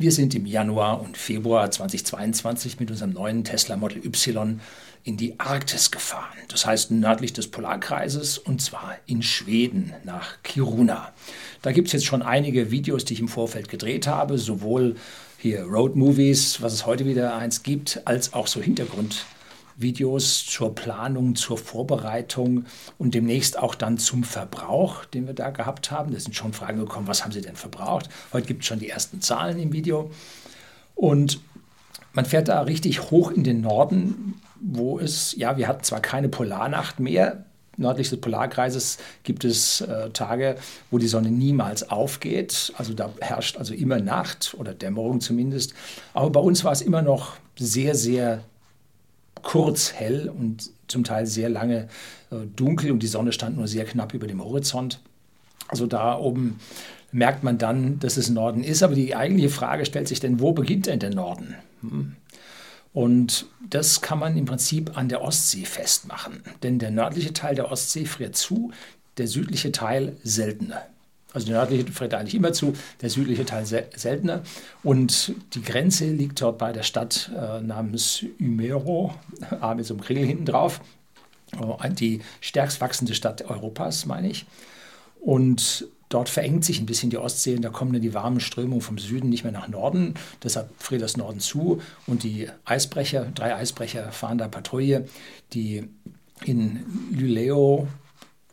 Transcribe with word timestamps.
Wir 0.00 0.12
sind 0.12 0.34
im 0.34 0.46
Januar 0.46 1.02
und 1.02 1.18
Februar 1.18 1.70
2022 1.70 2.80
mit 2.80 2.90
unserem 2.90 3.12
neuen 3.12 3.44
Tesla 3.44 3.76
Model 3.76 4.02
Y 4.02 4.58
in 5.04 5.18
die 5.18 5.38
Arktis 5.38 5.90
gefahren. 5.90 6.38
Das 6.48 6.64
heißt 6.64 6.90
nördlich 6.90 7.34
des 7.34 7.48
Polarkreises 7.48 8.38
und 8.38 8.62
zwar 8.62 8.96
in 9.04 9.22
Schweden 9.22 9.92
nach 10.04 10.42
Kiruna. 10.42 11.12
Da 11.60 11.72
gibt 11.72 11.88
es 11.88 11.92
jetzt 11.92 12.06
schon 12.06 12.22
einige 12.22 12.70
Videos, 12.70 13.04
die 13.04 13.12
ich 13.12 13.20
im 13.20 13.28
Vorfeld 13.28 13.68
gedreht 13.68 14.06
habe, 14.06 14.38
sowohl 14.38 14.96
hier 15.36 15.64
Road 15.64 15.96
Movies, 15.96 16.62
was 16.62 16.72
es 16.72 16.86
heute 16.86 17.04
wieder 17.04 17.36
eins 17.36 17.62
gibt, 17.62 18.00
als 18.06 18.32
auch 18.32 18.46
so 18.46 18.62
Hintergrund. 18.62 19.26
Videos 19.80 20.46
zur 20.46 20.74
Planung, 20.74 21.34
zur 21.34 21.58
Vorbereitung 21.58 22.66
und 22.98 23.14
demnächst 23.14 23.58
auch 23.58 23.74
dann 23.74 23.98
zum 23.98 24.24
Verbrauch, 24.24 25.04
den 25.04 25.26
wir 25.26 25.34
da 25.34 25.50
gehabt 25.50 25.90
haben. 25.90 26.12
Da 26.12 26.20
sind 26.20 26.34
schon 26.34 26.52
Fragen 26.52 26.78
gekommen, 26.78 27.06
was 27.06 27.24
haben 27.24 27.32
Sie 27.32 27.40
denn 27.40 27.56
verbraucht? 27.56 28.08
Heute 28.32 28.46
gibt 28.46 28.62
es 28.62 28.66
schon 28.66 28.78
die 28.78 28.90
ersten 28.90 29.20
Zahlen 29.20 29.58
im 29.58 29.72
Video. 29.72 30.10
Und 30.94 31.40
man 32.12 32.24
fährt 32.24 32.48
da 32.48 32.62
richtig 32.62 33.10
hoch 33.10 33.30
in 33.30 33.44
den 33.44 33.60
Norden, 33.60 34.40
wo 34.60 34.98
es, 34.98 35.34
ja, 35.36 35.56
wir 35.56 35.68
hatten 35.68 35.84
zwar 35.84 36.00
keine 36.00 36.28
Polarnacht 36.28 37.00
mehr, 37.00 37.44
nördlich 37.80 38.10
des 38.10 38.20
Polarkreises 38.20 38.98
gibt 39.22 39.44
es 39.44 39.80
äh, 39.80 40.10
Tage, 40.10 40.56
wo 40.90 40.98
die 40.98 41.08
Sonne 41.08 41.30
niemals 41.30 41.90
aufgeht. 41.90 42.72
Also 42.76 42.94
da 42.94 43.10
herrscht 43.20 43.56
also 43.56 43.74
immer 43.74 43.98
Nacht 43.98 44.54
oder 44.58 44.74
Dämmerung 44.74 45.20
zumindest. 45.20 45.74
Aber 46.12 46.30
bei 46.30 46.40
uns 46.40 46.62
war 46.62 46.72
es 46.72 46.82
immer 46.82 47.02
noch 47.02 47.36
sehr, 47.58 47.94
sehr 47.94 48.44
kurz 49.42 49.92
hell 49.92 50.28
und 50.28 50.70
zum 50.88 51.04
Teil 51.04 51.26
sehr 51.26 51.48
lange 51.48 51.88
äh, 52.30 52.46
dunkel 52.56 52.90
und 52.90 53.02
die 53.02 53.06
Sonne 53.06 53.32
stand 53.32 53.56
nur 53.56 53.68
sehr 53.68 53.84
knapp 53.84 54.14
über 54.14 54.26
dem 54.26 54.42
Horizont. 54.42 55.00
Also 55.68 55.86
da 55.86 56.18
oben 56.18 56.58
merkt 57.12 57.42
man 57.42 57.58
dann, 57.58 57.98
dass 57.98 58.16
es 58.16 58.28
Norden 58.28 58.64
ist. 58.64 58.82
Aber 58.82 58.94
die 58.94 59.14
eigentliche 59.14 59.50
Frage 59.50 59.86
stellt 59.86 60.08
sich 60.08 60.20
denn, 60.20 60.40
wo 60.40 60.52
beginnt 60.52 60.86
denn 60.86 60.98
der 60.98 61.14
Norden? 61.14 61.54
Hm. 61.82 62.16
Und 62.92 63.46
das 63.68 64.00
kann 64.00 64.18
man 64.18 64.36
im 64.36 64.46
Prinzip 64.46 64.96
an 64.96 65.08
der 65.08 65.22
Ostsee 65.22 65.64
festmachen. 65.64 66.42
Denn 66.62 66.80
der 66.80 66.90
nördliche 66.90 67.32
Teil 67.32 67.54
der 67.54 67.70
Ostsee 67.70 68.04
friert 68.04 68.36
zu, 68.36 68.72
der 69.16 69.28
südliche 69.28 69.70
Teil 69.70 70.16
seltener. 70.24 70.82
Also 71.32 71.46
der 71.46 71.56
nördliche 71.56 71.90
friert 71.92 72.14
eigentlich 72.14 72.34
immer 72.34 72.52
zu, 72.52 72.74
der 73.00 73.10
südliche 73.10 73.44
Teil 73.44 73.64
seltener. 73.66 74.42
Und 74.82 75.34
die 75.54 75.62
Grenze 75.62 76.10
liegt 76.10 76.40
dort 76.40 76.58
bei 76.58 76.72
der 76.72 76.82
Stadt 76.82 77.30
äh, 77.36 77.60
namens 77.60 78.24
Umero, 78.40 79.14
A 79.60 79.74
mit 79.76 79.86
so 79.86 79.94
einem 79.94 80.02
Grill 80.02 80.26
hinten 80.26 80.44
drauf. 80.44 80.80
Äh, 81.52 81.90
die 81.90 82.20
stärkst 82.40 82.80
wachsende 82.80 83.14
Stadt 83.14 83.42
Europas, 83.48 84.06
meine 84.06 84.28
ich. 84.28 84.46
Und 85.20 85.86
dort 86.08 86.28
verengt 86.28 86.64
sich 86.64 86.80
ein 86.80 86.86
bisschen 86.86 87.10
die 87.10 87.18
Ostsee 87.18 87.54
und 87.54 87.62
da 87.62 87.70
kommen 87.70 87.92
dann 87.92 88.02
die 88.02 88.14
warmen 88.14 88.40
Strömungen 88.40 88.82
vom 88.82 88.98
Süden 88.98 89.28
nicht 89.28 89.44
mehr 89.44 89.52
nach 89.52 89.68
Norden. 89.68 90.14
Deshalb 90.42 90.70
friert 90.78 91.02
das 91.02 91.16
Norden 91.16 91.40
zu 91.40 91.80
und 92.06 92.24
die 92.24 92.48
Eisbrecher, 92.64 93.26
drei 93.34 93.54
Eisbrecher 93.54 94.10
fahren 94.10 94.38
da 94.38 94.48
Patrouille, 94.48 95.06
die 95.52 95.88
in 96.44 96.80
Luleo 97.12 97.86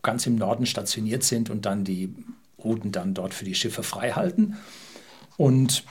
ganz 0.03 0.27
im 0.27 0.35
Norden 0.35 0.65
stationiert 0.65 1.23
sind 1.23 1.49
und 1.49 1.65
dann 1.65 1.83
die 1.83 2.13
Routen 2.63 2.91
dann 2.91 3.13
dort 3.13 3.33
für 3.33 3.45
die 3.45 3.55
Schiffe 3.55 3.83
frei 3.83 4.11
halten. 4.11 4.57
Und 5.37 5.83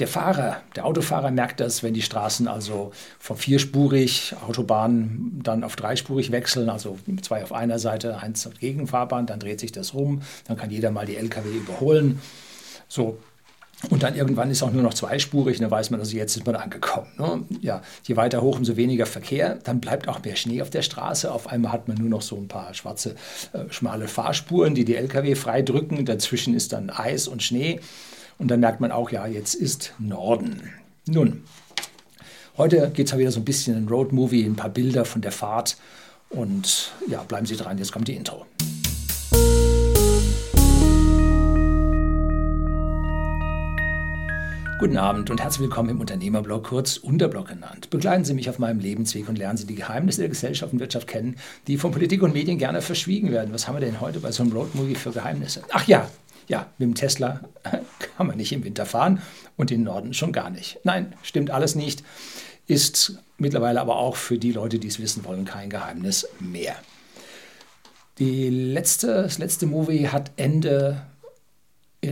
der 0.00 0.08
Fahrer, 0.08 0.62
der 0.76 0.86
Autofahrer 0.86 1.30
merkt 1.30 1.60
das, 1.60 1.82
wenn 1.82 1.92
die 1.92 2.02
Straßen 2.02 2.48
also 2.48 2.90
von 3.18 3.36
vierspurig, 3.36 4.34
Autobahnen 4.46 5.40
dann 5.42 5.62
auf 5.62 5.76
dreispurig 5.76 6.32
wechseln, 6.32 6.70
also 6.70 6.98
zwei 7.20 7.42
auf 7.42 7.52
einer 7.52 7.78
Seite, 7.78 8.18
eins 8.18 8.46
auf 8.46 8.54
Gegenfahrbahn, 8.54 9.26
dann 9.26 9.40
dreht 9.40 9.60
sich 9.60 9.72
das 9.72 9.92
rum, 9.92 10.22
dann 10.46 10.56
kann 10.56 10.70
jeder 10.70 10.90
mal 10.90 11.04
die 11.04 11.16
LKW 11.16 11.50
überholen. 11.50 12.20
So, 12.88 13.18
und 13.88 14.02
dann 14.02 14.14
irgendwann 14.14 14.50
ist 14.50 14.62
auch 14.62 14.72
nur 14.72 14.82
noch 14.82 14.92
zweispurig 14.92 15.56
und 15.56 15.62
dann 15.62 15.70
weiß 15.70 15.90
man, 15.90 16.00
also 16.00 16.14
jetzt 16.14 16.36
ist 16.36 16.44
man 16.44 16.54
angekommen. 16.54 17.06
Ne? 17.18 17.44
Ja, 17.62 17.82
je 18.04 18.16
weiter 18.16 18.42
hoch, 18.42 18.58
umso 18.58 18.76
weniger 18.76 19.06
Verkehr. 19.06 19.58
Dann 19.64 19.80
bleibt 19.80 20.06
auch 20.06 20.22
mehr 20.22 20.36
Schnee 20.36 20.60
auf 20.60 20.68
der 20.68 20.82
Straße. 20.82 21.32
Auf 21.32 21.46
einmal 21.46 21.72
hat 21.72 21.88
man 21.88 21.96
nur 21.96 22.10
noch 22.10 22.20
so 22.20 22.36
ein 22.36 22.46
paar 22.46 22.74
schwarze, 22.74 23.14
äh, 23.54 23.64
schmale 23.70 24.06
Fahrspuren, 24.06 24.74
die 24.74 24.84
die 24.84 24.96
Lkw 24.96 25.34
freidrücken. 25.34 26.04
Dazwischen 26.04 26.54
ist 26.54 26.74
dann 26.74 26.90
Eis 26.90 27.26
und 27.26 27.42
Schnee. 27.42 27.80
Und 28.38 28.48
dann 28.48 28.60
merkt 28.60 28.80
man 28.80 28.92
auch, 28.92 29.10
ja, 29.10 29.26
jetzt 29.26 29.54
ist 29.54 29.94
Norden. 29.98 30.60
Nun, 31.06 31.44
heute 32.58 32.90
geht 32.90 33.10
es 33.10 33.16
wieder 33.16 33.32
so 33.32 33.40
ein 33.40 33.44
bisschen 33.44 33.76
in 33.76 33.88
Road-Movie, 33.88 34.44
ein 34.44 34.56
paar 34.56 34.70
Bilder 34.70 35.06
von 35.06 35.22
der 35.22 35.32
Fahrt. 35.32 35.78
Und 36.28 36.92
ja, 37.08 37.22
bleiben 37.22 37.46
Sie 37.46 37.56
dran, 37.56 37.78
jetzt 37.78 37.92
kommt 37.92 38.08
die 38.08 38.14
Intro. 38.14 38.46
Guten 44.80 44.96
Abend 44.96 45.28
und 45.28 45.42
herzlich 45.42 45.60
willkommen 45.60 45.90
im 45.90 46.00
Unternehmerblog, 46.00 46.68
kurz 46.68 46.96
Unterblog 46.96 47.48
genannt. 47.48 47.90
Begleiten 47.90 48.24
Sie 48.24 48.32
mich 48.32 48.48
auf 48.48 48.58
meinem 48.58 48.80
Lebensweg 48.80 49.28
und 49.28 49.36
lernen 49.36 49.58
Sie 49.58 49.66
die 49.66 49.74
Geheimnisse 49.74 50.22
der 50.22 50.30
Gesellschaft 50.30 50.72
und 50.72 50.80
Wirtschaft 50.80 51.06
kennen, 51.06 51.36
die 51.66 51.76
von 51.76 51.90
Politik 51.92 52.22
und 52.22 52.32
Medien 52.32 52.56
gerne 52.56 52.80
verschwiegen 52.80 53.30
werden. 53.30 53.52
Was 53.52 53.68
haben 53.68 53.76
wir 53.76 53.80
denn 53.80 54.00
heute 54.00 54.20
bei 54.20 54.32
so 54.32 54.42
einem 54.42 54.52
Roadmovie 54.52 54.94
für 54.94 55.10
Geheimnisse? 55.10 55.64
Ach 55.72 55.86
ja, 55.86 56.08
ja, 56.48 56.66
mit 56.78 56.88
dem 56.88 56.94
Tesla 56.94 57.42
kann 58.16 58.26
man 58.26 58.38
nicht 58.38 58.52
im 58.52 58.64
Winter 58.64 58.86
fahren 58.86 59.20
und 59.58 59.70
im 59.70 59.82
Norden 59.82 60.14
schon 60.14 60.32
gar 60.32 60.48
nicht. 60.48 60.78
Nein, 60.82 61.14
stimmt 61.22 61.50
alles 61.50 61.74
nicht. 61.74 62.02
Ist 62.66 63.18
mittlerweile 63.36 63.82
aber 63.82 63.96
auch 63.96 64.16
für 64.16 64.38
die 64.38 64.52
Leute, 64.52 64.78
die 64.78 64.88
es 64.88 64.98
wissen 64.98 65.26
wollen, 65.26 65.44
kein 65.44 65.68
Geheimnis 65.68 66.26
mehr. 66.38 66.74
Die 68.18 68.48
letzte, 68.48 69.08
das 69.08 69.36
letzte 69.36 69.66
Movie 69.66 70.08
hat 70.08 70.30
Ende 70.36 71.02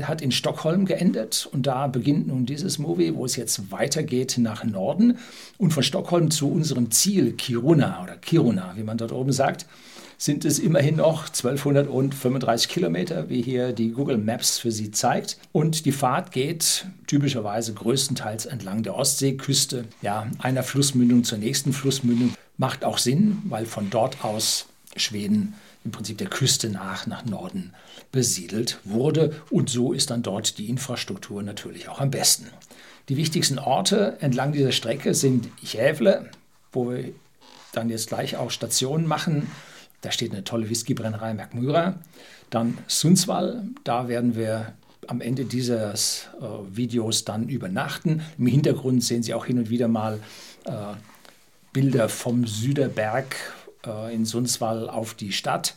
hat 0.03 0.21
in 0.21 0.33
Stockholm 0.33 0.85
geendet 0.85 1.49
und 1.51 1.67
da 1.67 1.87
beginnt 1.87 2.29
nun 2.29 2.47
dieses 2.47 2.79
Movie, 2.79 3.15
wo 3.15 3.25
es 3.25 3.37
jetzt 3.37 3.71
weitergeht 3.71 4.37
nach 4.39 4.65
Norden 4.65 5.19
und 5.57 5.73
von 5.73 5.83
Stockholm 5.83 6.31
zu 6.31 6.51
unserem 6.51 6.91
Ziel 6.91 7.33
Kiruna 7.33 8.03
oder 8.03 8.17
Kiruna, 8.17 8.75
wie 8.77 8.83
man 8.83 8.99
dort 8.99 9.13
oben 9.13 9.33
sagt, 9.33 9.67
sind 10.19 10.45
es 10.45 10.59
immerhin 10.59 10.97
noch 10.97 11.29
1235 11.29 12.69
Kilometer, 12.69 13.31
wie 13.31 13.41
hier 13.41 13.73
die 13.73 13.93
Google 13.93 14.19
Maps 14.19 14.59
für 14.59 14.73
Sie 14.73 14.91
zeigt. 14.91 15.39
Und 15.53 15.87
die 15.87 15.93
Fahrt 15.93 16.33
geht 16.33 16.87
typischerweise 17.07 17.73
größtenteils 17.73 18.47
entlang 18.47 18.83
der 18.83 18.97
Ostseeküste, 18.97 19.85
ja, 20.03 20.27
einer 20.41 20.65
Flussmündung 20.65 21.23
zur 21.23 21.39
nächsten 21.39 21.73
Flussmündung. 21.73 22.35
Macht 22.57 22.85
auch 22.85 22.99
Sinn, 22.99 23.39
weil 23.45 23.65
von 23.65 23.91
dort 23.91 24.25
aus 24.25 24.67
Schweden 24.97 25.55
im 25.89 25.93
Prinzip 25.93 26.19
der 26.19 26.29
Küste 26.29 26.69
nach 26.69 27.07
nach 27.07 27.25
Norden 27.25 27.73
besiedelt 28.13 28.79
wurde. 28.85 29.35
Und 29.49 29.71
so 29.71 29.95
ist 29.95 30.11
dann 30.11 30.23
dort 30.23 30.59
die 30.59 30.69
Infrastruktur 30.69 31.43
natürlich 31.43 31.89
auch 31.89 31.99
am 31.99 32.11
besten. 32.11 32.49
Die 33.09 33.17
wichtigsten 33.17 33.59
Orte 33.59 34.19
entlang 34.21 34.53
dieser 34.53 34.73
Strecke 34.73 35.15
sind 35.15 35.49
Gävle, 35.63 36.31
wo 36.73 36.91
wir 36.91 37.13
dann 37.73 37.89
jetzt 37.89 38.09
gleich 38.09 38.37
auch 38.37 38.51
Stationen 38.51 39.07
machen. 39.07 39.51
Da 40.03 40.11
steht 40.11 40.33
eine 40.33 40.45
tolle 40.45 40.69
Whiskybrennerei 40.69 41.33
Merkmyra. 41.33 41.95
Dann 42.51 42.77
Sundsvall, 42.87 43.65
da 43.85 44.09
werden 44.09 44.37
wir 44.37 44.75
am 45.07 45.23
Ende 45.23 45.47
dieses 45.47 46.29
äh, 46.39 46.77
Videos 46.77 47.25
dann 47.25 47.49
übernachten. 47.49 48.21
Im 48.37 48.47
Hintergrund 48.47 49.03
sehen 49.03 49.23
Sie 49.23 49.33
auch 49.33 49.47
hin 49.47 49.59
und 49.59 49.71
wieder 49.71 49.89
mal 49.89 50.21
äh, 50.67 50.71
Bilder 51.73 52.11
vom 52.11 52.47
Süderberg, 52.47 53.37
äh, 53.89 54.15
in 54.15 54.25
Sundsvall 54.25 54.89
auf 54.89 55.15
die 55.15 55.33
Stadt. 55.33 55.77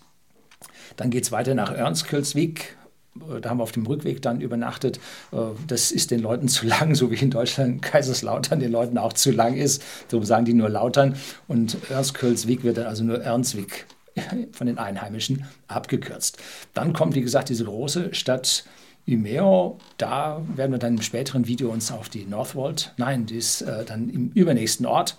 Dann 0.98 1.10
geht 1.10 1.24
es 1.24 1.32
weiter 1.32 1.56
nach 1.56 1.72
Ernskölsvik. 1.72 2.78
Äh, 3.16 3.42
da 3.42 3.50
haben 3.50 3.58
wir 3.58 3.64
auf 3.64 3.72
dem 3.72 3.86
Rückweg 3.86 4.22
dann 4.22 4.42
übernachtet. 4.42 5.00
Äh, 5.32 5.38
das 5.68 5.92
ist 5.92 6.12
den 6.12 6.20
Leuten 6.20 6.48
zu 6.48 6.66
lang, 6.66 6.96
so 6.96 7.12
wie 7.12 7.16
in 7.16 7.32
Deutschland 7.32 7.82
Kaiserslautern 7.82 8.60
den 8.60 8.72
Leuten 8.72 8.98
auch 8.98 9.14
zu 9.14 9.32
lang 9.32 9.56
ist. 9.56 9.84
Darum 10.10 10.26
sagen 10.26 10.46
die 10.46 10.54
nur 10.54 10.70
Lautern. 10.70 11.16
Und 11.48 11.78
Ernskölsvik 11.90 12.64
wird 12.64 12.78
dann 12.78 12.88
also 12.88 13.04
nur 13.04 13.22
Ernstwig 13.22 13.86
von 14.52 14.68
den 14.68 14.78
Einheimischen 14.78 15.46
abgekürzt. 15.68 16.38
Dann 16.74 16.94
kommt, 16.94 17.16
wie 17.16 17.22
gesagt, 17.22 17.50
diese 17.50 17.66
große 17.66 18.14
Stadt 18.14 18.66
Umeo. 19.08 19.80
Da 19.98 20.42
werden 20.56 20.72
wir 20.72 20.78
dann 20.78 20.98
im 20.98 21.02
späteren 21.02 21.48
Video 21.48 21.72
uns 21.72 21.92
auf 21.92 22.10
die 22.10 22.26
Northwold, 22.26 22.94
nein, 22.98 23.26
die 23.26 23.38
ist 23.38 23.62
äh, 23.62 23.84
dann 23.84 24.10
im 24.10 24.32
übernächsten 24.34 24.86
Ort 24.86 25.18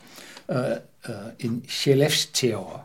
in 1.38 1.62
Skellefteå. 1.68 2.80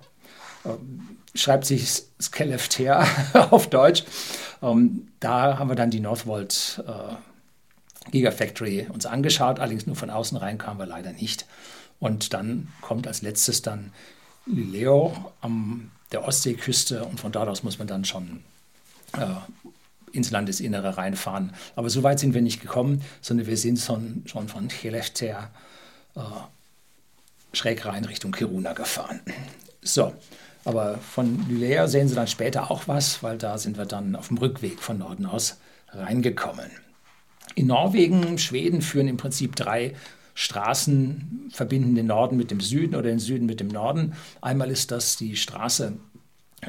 Ähm, 0.66 1.18
schreibt 1.36 1.66
sich 1.66 2.04
Skellefteå 2.20 3.04
auf 3.52 3.70
Deutsch. 3.70 4.04
Ähm, 4.62 5.08
da 5.20 5.60
haben 5.60 5.70
wir 5.70 5.76
dann 5.76 5.92
die 5.92 6.00
Northvolt 6.00 6.84
äh, 6.88 8.12
Gigafactory 8.12 8.88
uns 8.92 9.06
angeschaut, 9.06 9.60
allerdings 9.60 9.86
nur 9.86 9.96
von 9.96 10.10
außen 10.10 10.38
rein 10.38 10.58
kamen 10.58 10.80
wir 10.80 10.86
leider 10.86 11.12
nicht. 11.14 11.46
Und 12.00 12.34
dann 12.34 12.70
kommt 12.82 13.08
als 13.08 13.22
letztes 13.22 13.62
dann 13.62 13.92
Leo 14.46 15.34
am 15.42 15.92
der 16.12 16.26
Ostseeküste 16.26 17.04
und 17.04 17.20
von 17.20 17.32
dort 17.32 17.50
aus 17.50 17.64
muss 17.64 17.80
man 17.80 17.88
dann 17.88 18.06
schon 18.06 18.44
äh, 19.14 19.26
ins 20.14 20.32
Landesinnere 20.32 20.98
reinfahren. 20.98 21.54
Aber 21.76 21.90
so 21.90 22.04
weit 22.04 22.20
sind 22.20 22.34
wir 22.34 22.42
nicht 22.42 22.62
gekommen, 22.62 23.04
sondern 23.22 23.48
wir 23.48 23.58
sind 23.58 23.80
schon, 23.80 24.24
schon 24.26 24.48
von 24.48 24.70
äh, 24.70 25.42
schräg 27.58 27.86
rein 27.86 28.06
Richtung 28.06 28.32
Kiruna 28.32 28.74
gefahren. 28.74 29.22
So, 29.82 30.14
aber 30.66 30.98
von 30.98 31.46
Lulea 31.50 31.88
sehen 31.88 32.08
Sie 32.08 32.16
dann 32.16 32.28
später 32.28 32.70
auch 32.72 32.88
was, 32.88 33.24
weil 33.24 33.38
da 33.38 33.58
sind 33.58 33.78
wir 33.78 33.86
dann 33.86 34.16
auf 34.16 34.28
dem 34.28 34.38
Rückweg 34.38 34.80
von 34.80 34.98
Norden 34.98 35.26
aus 35.26 35.58
reingekommen. 35.90 36.70
In 37.56 37.68
Norwegen, 37.68 38.38
Schweden 38.38 38.82
führen 38.82 39.08
im 39.08 39.18
Prinzip 39.18 39.56
drei 39.56 39.94
Straßen, 40.36 41.50
verbinden 41.52 41.96
den 41.96 42.08
Norden 42.08 42.38
mit 42.38 42.52
dem 42.52 42.60
Süden 42.60 42.96
oder 42.96 43.10
den 43.10 43.20
Süden 43.20 43.48
mit 43.48 43.60
dem 43.60 43.70
Norden. 43.70 44.14
Einmal 44.42 44.70
ist 44.70 44.92
das 44.92 45.18
die 45.18 45.36
Straße 45.36 45.94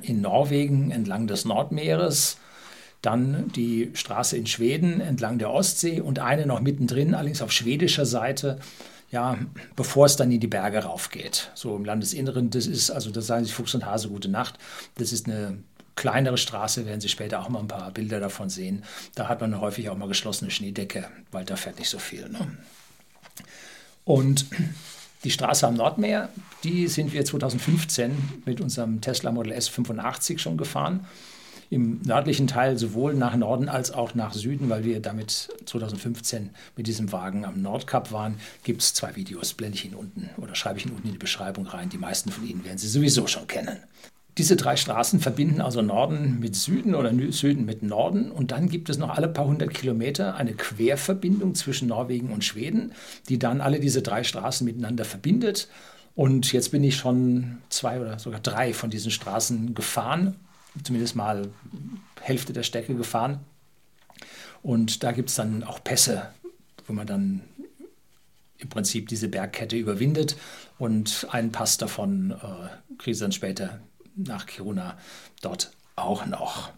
in 0.02 0.20
Norwegen 0.20 0.90
entlang 0.90 1.26
des 1.26 1.44
Nordmeeres, 1.44 2.38
dann 3.02 3.50
die 3.54 3.90
Straße 3.94 4.36
in 4.36 4.46
Schweden 4.46 5.00
entlang 5.00 5.38
der 5.38 5.50
Ostsee 5.50 6.00
und 6.00 6.18
eine 6.18 6.46
noch 6.46 6.60
mittendrin, 6.60 7.14
allerdings 7.14 7.42
auf 7.42 7.52
schwedischer 7.52 8.06
Seite, 8.06 8.58
ja, 9.10 9.38
bevor 9.74 10.06
es 10.06 10.16
dann 10.16 10.30
in 10.30 10.40
die 10.40 10.46
Berge 10.46 10.80
raufgeht. 10.80 11.50
So 11.54 11.74
im 11.74 11.84
Landesinneren, 11.84 12.50
das 12.50 12.66
ist, 12.66 12.90
also 12.90 13.10
da 13.10 13.20
sagen 13.20 13.44
sich 13.44 13.54
Fuchs 13.54 13.74
und 13.74 13.86
Hase 13.86 14.08
gute 14.08 14.28
Nacht. 14.28 14.58
Das 14.96 15.12
ist 15.12 15.26
eine 15.26 15.58
kleinere 15.96 16.38
Straße, 16.38 16.86
werden 16.86 17.00
Sie 17.00 17.08
später 17.08 17.40
auch 17.40 17.48
mal 17.48 17.58
ein 17.60 17.68
paar 17.68 17.90
Bilder 17.90 18.20
davon 18.20 18.50
sehen. 18.50 18.84
Da 19.14 19.28
hat 19.28 19.40
man 19.40 19.60
häufig 19.60 19.88
auch 19.88 19.96
mal 19.96 20.08
geschlossene 20.08 20.50
Schneedecke, 20.50 21.08
weil 21.32 21.44
da 21.44 21.56
fährt 21.56 21.78
nicht 21.78 21.88
so 21.88 21.98
viel. 21.98 22.28
Ne? 22.28 22.38
Und 24.04 24.46
die 25.24 25.30
Straße 25.30 25.66
am 25.66 25.74
Nordmeer, 25.74 26.28
die 26.62 26.86
sind 26.86 27.12
wir 27.12 27.24
2015 27.24 28.42
mit 28.44 28.60
unserem 28.60 29.00
Tesla 29.00 29.32
Model 29.32 29.52
S 29.52 29.68
85 29.68 30.40
schon 30.40 30.56
gefahren. 30.56 31.06
Im 31.70 32.00
nördlichen 32.02 32.46
Teil 32.46 32.78
sowohl 32.78 33.14
nach 33.14 33.36
Norden 33.36 33.68
als 33.68 33.90
auch 33.90 34.14
nach 34.14 34.32
Süden, 34.32 34.70
weil 34.70 34.84
wir 34.84 35.00
damit 35.00 35.48
2015 35.66 36.50
mit 36.76 36.86
diesem 36.86 37.12
Wagen 37.12 37.44
am 37.44 37.60
Nordkap 37.60 38.10
waren, 38.10 38.36
gibt 38.64 38.80
es 38.80 38.94
zwei 38.94 39.16
Videos, 39.16 39.52
blende 39.52 39.76
ich 39.76 39.84
Ihnen 39.84 39.94
unten 39.94 40.30
oder 40.38 40.54
schreibe 40.54 40.78
ich 40.78 40.86
Ihnen 40.86 40.94
unten 40.94 41.08
in 41.08 41.12
die 41.12 41.18
Beschreibung 41.18 41.66
rein. 41.66 41.90
Die 41.90 41.98
meisten 41.98 42.30
von 42.30 42.46
Ihnen 42.48 42.64
werden 42.64 42.78
Sie 42.78 42.88
sowieso 42.88 43.26
schon 43.26 43.46
kennen. 43.46 43.76
Diese 44.38 44.54
drei 44.54 44.76
Straßen 44.76 45.18
verbinden 45.18 45.60
also 45.60 45.82
Norden 45.82 46.38
mit 46.38 46.54
Süden 46.54 46.94
oder 46.94 47.12
Süden 47.32 47.64
mit 47.64 47.82
Norden. 47.82 48.30
Und 48.30 48.52
dann 48.52 48.68
gibt 48.68 48.88
es 48.88 48.96
noch 48.96 49.10
alle 49.10 49.26
paar 49.26 49.46
hundert 49.46 49.74
Kilometer 49.74 50.36
eine 50.36 50.54
Querverbindung 50.54 51.56
zwischen 51.56 51.88
Norwegen 51.88 52.30
und 52.30 52.44
Schweden, 52.44 52.92
die 53.28 53.40
dann 53.40 53.60
alle 53.60 53.80
diese 53.80 54.00
drei 54.00 54.22
Straßen 54.22 54.64
miteinander 54.64 55.04
verbindet. 55.04 55.68
Und 56.14 56.52
jetzt 56.52 56.70
bin 56.70 56.84
ich 56.84 56.96
schon 56.96 57.58
zwei 57.68 58.00
oder 58.00 58.20
sogar 58.20 58.38
drei 58.38 58.72
von 58.74 58.90
diesen 58.90 59.10
Straßen 59.10 59.74
gefahren, 59.74 60.36
zumindest 60.82 61.16
mal 61.16 61.50
Hälfte 62.20 62.52
der 62.52 62.62
Strecke 62.62 62.94
gefahren. 62.94 63.40
Und 64.62 65.02
da 65.02 65.12
gibt 65.12 65.30
es 65.30 65.36
dann 65.36 65.62
auch 65.62 65.82
Pässe, 65.82 66.30
wo 66.86 66.92
man 66.92 67.06
dann 67.06 67.42
im 68.58 68.68
Prinzip 68.68 69.08
diese 69.08 69.28
Bergkette 69.28 69.76
überwindet. 69.76 70.36
Und 70.78 71.26
einen 71.30 71.52
Pass 71.52 71.78
davon 71.78 72.32
äh, 72.32 72.96
kriege 72.98 73.12
ich 73.12 73.18
dann 73.18 73.32
später 73.32 73.80
nach 74.16 74.46
Kiruna 74.46 74.98
dort 75.40 75.70
auch 75.96 76.26
noch. 76.26 76.72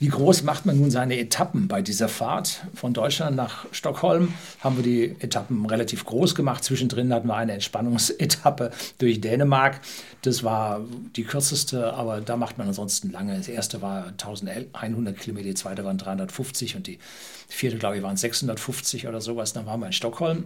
Wie 0.00 0.08
groß 0.08 0.44
macht 0.44 0.64
man 0.64 0.78
nun 0.78 0.90
seine 0.90 1.18
Etappen 1.18 1.68
bei 1.68 1.82
dieser 1.82 2.08
Fahrt? 2.08 2.62
Von 2.74 2.94
Deutschland 2.94 3.36
nach 3.36 3.66
Stockholm 3.70 4.32
haben 4.60 4.76
wir 4.76 4.82
die 4.82 5.14
Etappen 5.20 5.66
relativ 5.66 6.06
groß 6.06 6.34
gemacht. 6.34 6.64
Zwischendrin 6.64 7.12
hatten 7.12 7.28
wir 7.28 7.36
eine 7.36 7.52
Entspannungsetappe 7.52 8.70
durch 8.96 9.20
Dänemark. 9.20 9.82
Das 10.22 10.42
war 10.42 10.80
die 11.16 11.24
kürzeste, 11.24 11.92
aber 11.92 12.22
da 12.22 12.38
macht 12.38 12.56
man 12.56 12.68
ansonsten 12.68 13.10
lange. 13.10 13.36
Das 13.36 13.48
erste 13.48 13.82
war 13.82 14.06
1100 14.06 15.18
Kilometer, 15.18 15.48
die 15.48 15.54
zweite 15.54 15.84
waren 15.84 15.98
350 15.98 16.76
und 16.76 16.86
die 16.86 16.98
vierte, 17.46 17.76
glaube 17.76 17.98
ich, 17.98 18.02
waren 18.02 18.16
650 18.16 19.06
oder 19.06 19.20
sowas. 19.20 19.52
Dann 19.52 19.66
waren 19.66 19.80
wir 19.80 19.86
in 19.86 19.92
Stockholm. 19.92 20.44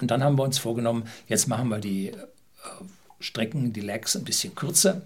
Und 0.00 0.12
dann 0.12 0.22
haben 0.22 0.38
wir 0.38 0.44
uns 0.44 0.58
vorgenommen, 0.58 1.08
jetzt 1.26 1.48
machen 1.48 1.68
wir 1.68 1.78
die 1.78 2.10
äh, 2.10 2.14
Strecken, 3.18 3.72
die 3.72 3.80
Legs 3.80 4.14
ein 4.14 4.22
bisschen 4.22 4.54
kürzer, 4.54 5.02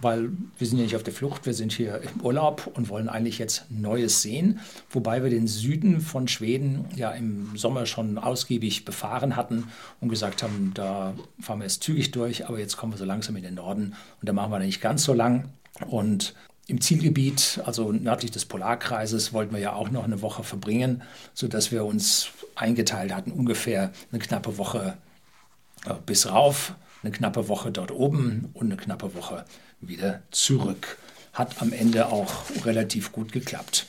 weil 0.00 0.30
wir 0.58 0.66
sind 0.66 0.78
ja 0.78 0.84
nicht 0.84 0.96
auf 0.96 1.02
der 1.02 1.14
Flucht, 1.14 1.46
wir 1.46 1.54
sind 1.54 1.72
hier 1.72 2.00
im 2.02 2.20
Urlaub 2.20 2.70
und 2.74 2.88
wollen 2.88 3.08
eigentlich 3.08 3.38
jetzt 3.38 3.64
Neues 3.70 4.22
sehen, 4.22 4.60
wobei 4.90 5.22
wir 5.22 5.30
den 5.30 5.46
Süden 5.46 6.00
von 6.00 6.28
Schweden 6.28 6.84
ja 6.94 7.10
im 7.12 7.56
Sommer 7.56 7.86
schon 7.86 8.18
ausgiebig 8.18 8.84
befahren 8.84 9.36
hatten 9.36 9.68
und 10.00 10.08
gesagt 10.08 10.42
haben, 10.42 10.72
da 10.74 11.14
fahren 11.40 11.60
wir 11.60 11.64
jetzt 11.64 11.82
zügig 11.82 12.10
durch, 12.10 12.46
aber 12.46 12.58
jetzt 12.58 12.76
kommen 12.76 12.92
wir 12.92 12.98
so 12.98 13.04
langsam 13.04 13.36
in 13.36 13.42
den 13.42 13.54
Norden 13.54 13.94
und 14.20 14.28
da 14.28 14.32
machen 14.32 14.50
wir 14.50 14.58
nicht 14.58 14.80
ganz 14.80 15.04
so 15.04 15.14
lang. 15.14 15.48
Und 15.88 16.34
im 16.68 16.80
Zielgebiet, 16.80 17.60
also 17.64 17.92
nördlich 17.92 18.32
des 18.32 18.44
Polarkreises, 18.44 19.32
wollten 19.32 19.54
wir 19.54 19.60
ja 19.60 19.72
auch 19.74 19.90
noch 19.90 20.04
eine 20.04 20.20
Woche 20.20 20.42
verbringen, 20.42 21.02
sodass 21.32 21.70
wir 21.70 21.84
uns 21.84 22.28
eingeteilt 22.54 23.14
hatten, 23.14 23.30
ungefähr 23.30 23.92
eine 24.10 24.20
knappe 24.20 24.58
Woche 24.58 24.96
äh, 25.86 25.94
bis 26.04 26.28
rauf 26.28 26.74
eine 27.02 27.12
knappe 27.12 27.48
Woche 27.48 27.70
dort 27.70 27.90
oben 27.90 28.50
und 28.54 28.66
eine 28.66 28.76
knappe 28.76 29.14
Woche 29.14 29.44
wieder 29.80 30.22
zurück. 30.30 30.98
Hat 31.32 31.60
am 31.60 31.72
Ende 31.72 32.08
auch 32.08 32.44
relativ 32.64 33.12
gut 33.12 33.32
geklappt. 33.32 33.86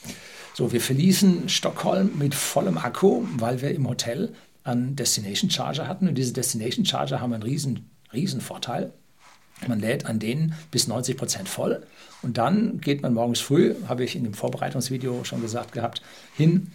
So, 0.54 0.72
wir 0.72 0.82
verließen 0.82 1.50
Stockholm 1.50 2.18
mit 2.18 2.36
vollem 2.36 2.78
Akku, 2.78 3.24
weil 3.38 3.62
wir 3.62 3.72
im 3.74 3.88
Hotel 3.88 4.34
einen 4.64 4.96
Destination 4.96 5.50
Charger 5.50 5.88
hatten. 5.88 6.08
Und 6.08 6.16
diese 6.16 6.34
Destination 6.34 6.86
Charger 6.86 7.22
haben 7.22 7.34
einen 7.34 7.44
riesen, 7.44 7.90
riesen 8.12 8.42
Vorteil. 8.42 8.92
Man 9.68 9.80
lädt 9.80 10.06
an 10.06 10.20
denen 10.20 10.54
bis 10.72 10.88
90 10.88 11.18
Prozent 11.18 11.50
voll 11.50 11.84
und 12.22 12.38
dann 12.38 12.80
geht 12.80 13.02
man 13.02 13.14
morgens 13.14 13.40
früh, 13.40 13.76
habe 13.88 14.04
ich 14.04 14.16
in 14.16 14.24
dem 14.24 14.34
Vorbereitungsvideo 14.34 15.24
schon 15.24 15.42
gesagt 15.42 15.72
gehabt, 15.72 16.02
hin 16.36 16.72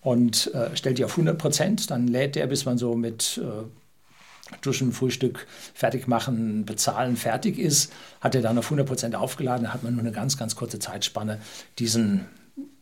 und 0.00 0.52
äh, 0.54 0.76
stellt 0.76 0.98
die 0.98 1.04
auf 1.04 1.12
100 1.12 1.38
Prozent. 1.38 1.90
Dann 1.90 2.06
lädt 2.06 2.36
der, 2.36 2.46
bis 2.46 2.64
man 2.64 2.78
so 2.78 2.94
mit 2.94 3.40
äh, 3.42 3.64
Duschen, 4.60 4.92
Frühstück 4.92 5.46
fertig 5.74 6.06
machen, 6.06 6.64
bezahlen, 6.64 7.16
fertig 7.16 7.58
ist, 7.58 7.92
hat 8.20 8.34
er 8.34 8.42
dann 8.42 8.58
auf 8.58 8.70
100% 8.70 9.14
aufgeladen, 9.14 9.72
hat 9.72 9.82
man 9.82 9.94
nur 9.94 10.02
eine 10.02 10.12
ganz, 10.12 10.36
ganz 10.36 10.56
kurze 10.56 10.78
Zeitspanne 10.78 11.40
diesen, 11.78 12.26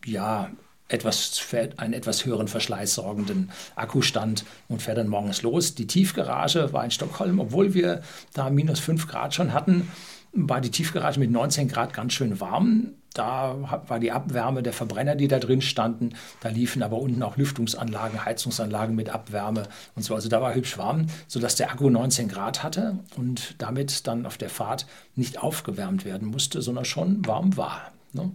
ja, 0.04 0.50
etwas 0.88 1.38
für 1.38 1.70
einen 1.78 1.94
etwas 1.94 2.26
höheren 2.26 2.46
Verschleiß 2.46 2.94
sorgenden 2.94 3.50
Akkustand 3.74 4.44
und 4.68 4.82
fährt 4.82 4.98
dann 4.98 5.08
morgens 5.08 5.42
los. 5.42 5.74
Die 5.74 5.86
Tiefgarage 5.86 6.72
war 6.74 6.84
in 6.84 6.90
Stockholm, 6.90 7.40
obwohl 7.40 7.72
wir 7.72 8.02
da 8.34 8.50
minus 8.50 8.80
5 8.80 9.08
Grad 9.08 9.34
schon 9.34 9.54
hatten, 9.54 9.88
war 10.32 10.60
die 10.60 10.70
Tiefgarage 10.70 11.18
mit 11.20 11.30
19 11.30 11.68
Grad 11.68 11.94
ganz 11.94 12.12
schön 12.12 12.38
warm. 12.38 12.92
Da 13.14 13.82
war 13.86 14.00
die 14.00 14.10
Abwärme 14.10 14.64
der 14.64 14.72
Verbrenner, 14.72 15.14
die 15.14 15.28
da 15.28 15.38
drin 15.38 15.62
standen. 15.62 16.14
Da 16.40 16.48
liefen 16.48 16.82
aber 16.82 16.98
unten 16.98 17.22
auch 17.22 17.36
Lüftungsanlagen, 17.36 18.24
Heizungsanlagen 18.24 18.96
mit 18.96 19.08
Abwärme 19.08 19.68
und 19.94 20.02
so. 20.02 20.16
Also 20.16 20.28
da 20.28 20.42
war 20.42 20.52
hübsch 20.52 20.76
warm, 20.78 21.06
sodass 21.28 21.54
der 21.54 21.70
Akku 21.70 21.88
19 21.88 22.26
Grad 22.28 22.64
hatte 22.64 22.98
und 23.16 23.54
damit 23.58 24.08
dann 24.08 24.26
auf 24.26 24.36
der 24.36 24.50
Fahrt 24.50 24.86
nicht 25.14 25.40
aufgewärmt 25.40 26.04
werden 26.04 26.26
musste, 26.26 26.60
sondern 26.60 26.84
schon 26.84 27.24
warm 27.24 27.56
war. 27.56 27.92
Ne? 28.12 28.32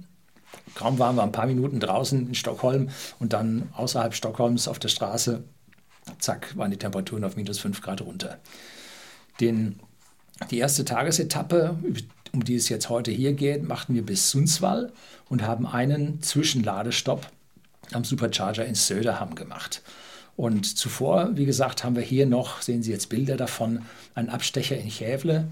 Kaum 0.76 0.98
waren 0.98 1.18
wir 1.18 1.24
ein 1.24 1.34
paar 1.34 1.48
Minuten 1.48 1.82
draußen 1.82 2.28
in 2.28 2.36
Stockholm 2.36 2.90
und 3.20 3.34
dann 3.34 3.70
außerhalb 3.74 4.14
Stockholms 4.14 4.70
auf 4.70 4.80
der 4.80 4.88
Straße, 4.88 5.44
zack, 6.20 6.56
waren 6.56 6.72
die 6.72 6.78
Temperaturen 6.78 7.26
auf 7.26 7.36
minus 7.36 7.60
5 7.60 7.82
Grad 7.82 8.02
runter. 8.02 8.38
Den, 9.42 9.80
die 10.52 10.58
erste 10.58 10.86
Tagesetappe, 10.86 11.78
um 12.34 12.44
die 12.44 12.56
es 12.56 12.70
jetzt 12.70 12.90
heute 12.90 13.12
hier 13.12 13.34
geht, 13.34 13.68
machten 13.68 13.94
wir 13.94 14.06
bis 14.06 14.30
Sundsvall 14.30 14.92
und 15.30 15.44
haben 15.44 15.66
einen 15.66 16.22
Zwischenladestopp 16.22 17.30
am 17.92 18.04
Supercharger 18.04 18.66
in 18.66 18.76
Söderham 18.76 19.36
gemacht. 19.36 19.82
Und 20.36 20.78
zuvor, 20.78 21.32
wie 21.36 21.46
gesagt, 21.46 21.84
haben 21.84 21.96
wir 21.96 22.04
hier 22.04 22.26
noch, 22.26 22.62
sehen 22.62 22.82
Sie 22.82 22.92
jetzt 22.92 23.10
Bilder 23.10 23.36
davon, 23.36 23.82
einen 24.16 24.30
Abstecher 24.30 24.78
in 24.78 24.90
Chävle 24.90 25.48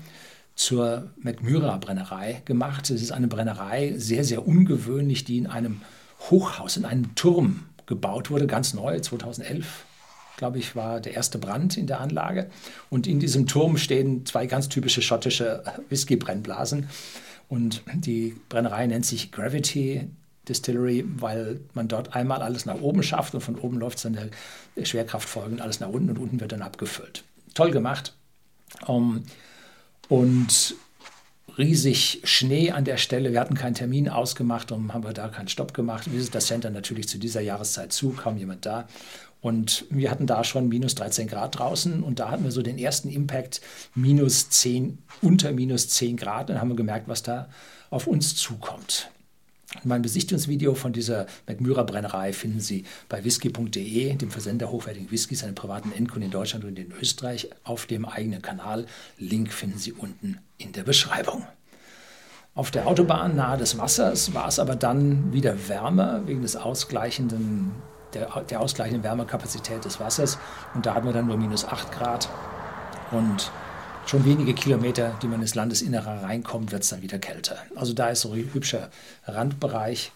zur 0.55 1.10
McMyra-Brennerei 1.22 2.41
gemacht. 2.46 2.89
Es 2.89 3.01
ist 3.01 3.12
eine 3.12 3.27
Brennerei, 3.27 3.96
sehr, 3.98 4.24
sehr 4.24 4.48
ungewöhnlich, 4.48 5.25
die 5.25 5.39
in 5.39 5.48
einem 5.48 5.81
Hochhaus, 6.29 6.77
in 6.77 6.86
einem 6.86 7.15
Turm 7.15 7.65
gebaut 7.86 8.29
wurde, 8.29 8.48
ganz 8.48 8.74
neu, 8.74 9.00
2011 9.00 9.86
glaube 10.38 10.60
ich, 10.60 10.75
war 10.75 11.01
der 11.01 11.13
erste 11.13 11.38
Brand 11.38 11.77
in 11.77 11.88
der 11.88 12.00
Anlage. 12.00 12.50
Und 12.89 13.08
in 13.08 13.20
diesem 13.20 13.48
Turm 13.48 13.77
stehen 13.77 14.25
zwei 14.25 14.46
ganz 14.46 14.70
typische 14.70 15.01
schottische 15.01 15.63
Whisky-Brennblasen. 15.89 16.88
Und 17.50 17.82
die 17.94 18.36
Brennerei 18.50 18.88
nennt 18.88 19.06
sich 19.06 19.32
Gravity 19.32 20.08
Distillery, 20.48 21.03
weil 21.17 21.60
man 21.74 21.88
dort 21.88 22.15
einmal 22.15 22.41
alles 22.41 22.65
nach 22.65 22.79
oben 22.79 23.03
schafft 23.03 23.36
und 23.36 23.41
von 23.41 23.56
oben 23.56 23.79
läuft 23.79 23.98
es 23.98 24.03
dann 24.03 24.17
der 24.75 24.86
Schwerkraft 24.86 25.27
folgend 25.27 25.62
alles 25.62 25.79
nach 25.79 25.89
unten 25.89 26.12
und 26.12 26.20
unten 26.20 26.39
wird 26.39 26.53
dann 26.53 26.62
abgefüllt. 26.62 27.24
Toll 27.53 27.72
gemacht. 27.72 28.13
Um, 28.86 29.24
und 30.08 30.75
riesig 31.58 32.22
Schnee 32.24 32.72
an 32.72 32.86
der 32.86 32.98
Stelle. 32.98 33.32
Wir 33.32 33.39
hatten 33.39 33.56
keinen 33.56 33.74
Termin 33.74 34.10
ausgemacht 34.10 34.72
und 34.72 34.94
haben 34.94 35.03
wir 35.03 35.13
da 35.13 35.27
keinen 35.29 35.48
Stopp 35.48 35.74
gemacht. 35.74 36.12
Visitor 36.12 36.41
Center 36.41 36.70
natürlich 36.70 37.08
zu 37.08 37.17
dieser 37.17 37.41
Jahreszeit 37.41 37.91
zu, 37.91 38.12
kaum 38.12 38.38
jemand 38.38 38.65
da. 38.65 38.88
Und 39.41 39.86
wir 39.89 40.10
hatten 40.10 40.25
da 40.25 40.44
schon 40.44 40.67
minus 40.67 40.96
13 40.96 41.27
Grad 41.27 41.60
draußen 41.60 42.03
und 42.03 42.20
da 42.20 42.32
hatten 42.32 42.44
wir 42.44 42.51
so 42.51 42.62
den 42.62 42.77
ersten 42.77 43.10
Impact 43.10 43.62
minus 43.94 44.50
10, 44.50 44.98
unter 45.22 45.51
minus 45.51 45.89
10 45.89 46.17
Grad. 46.17 46.50
Dann 46.50 46.60
haben 46.60 46.70
wir 46.70 46.75
gemerkt, 46.75 47.08
was 47.08 47.24
da 47.24 47.50
auf 47.89 48.08
uns 48.08 48.36
zukommt. 48.36 49.12
Mein 49.84 50.01
Besichtigungsvideo 50.01 50.75
von 50.75 50.94
dieser 50.94 51.27
McMyra 51.46 51.84
Brennerei 51.84 52.32
finden 52.32 52.62
Sie 52.62 52.86
bei 53.10 53.24
whisky.de, 53.24 54.15
dem 54.15 54.32
Versender 54.32 54.72
hochwertigen 54.72 55.12
Whiskys, 55.12 55.44
einem 55.44 55.56
privaten 55.56 55.91
Endkunden 55.91 56.27
in 56.27 56.32
Deutschland 56.32 56.63
und 56.63 56.79
in 56.79 56.91
Österreich, 57.00 57.50
auf 57.63 57.86
dem 57.86 58.06
eigenen 58.06 58.41
Kanal. 58.41 58.86
Link 59.17 59.51
finden 59.51 59.77
Sie 59.77 59.91
unten 59.91 60.39
in 60.58 60.72
der 60.72 60.84
Beschreibung. 60.84 61.46
Auf 62.56 62.72
der 62.72 62.88
Autobahn 62.88 63.36
nahe 63.36 63.58
des 63.58 63.77
Wassers 63.77 64.34
war 64.34 64.48
es 64.48 64.58
aber 64.58 64.75
dann 64.75 65.32
wieder 65.32 65.67
wärmer 65.67 66.25
wegen 66.25 66.41
des 66.41 66.56
ausgleichenden 66.56 67.72
der, 68.19 68.43
der 68.43 68.62
ausgleichenden 68.62 69.03
Wärmekapazität 69.03 69.86
des 69.86 70.00
Wassers. 70.00 70.38
Und 70.74 70.86
da 70.86 70.95
hatten 70.95 71.05
wir 71.05 71.13
dann 71.13 71.27
nur 71.27 71.38
minus 71.38 71.65
8 71.65 71.91
Grad. 71.91 72.29
Und 73.12 73.51
schon 74.05 74.25
wenige 74.25 74.53
Kilometer, 74.53 75.17
die 75.21 75.27
man 75.27 75.41
ins 75.41 75.55
Landesinnere 75.55 76.24
reinkommt, 76.24 76.71
wird 76.71 76.83
es 76.83 76.89
dann 76.89 77.01
wieder 77.01 77.19
kälter. 77.19 77.57
Also 77.75 77.93
da 77.93 78.09
ist 78.09 78.21
so 78.21 78.33
ein 78.33 78.50
hübscher 78.53 78.89
Randbereich, 79.25 80.12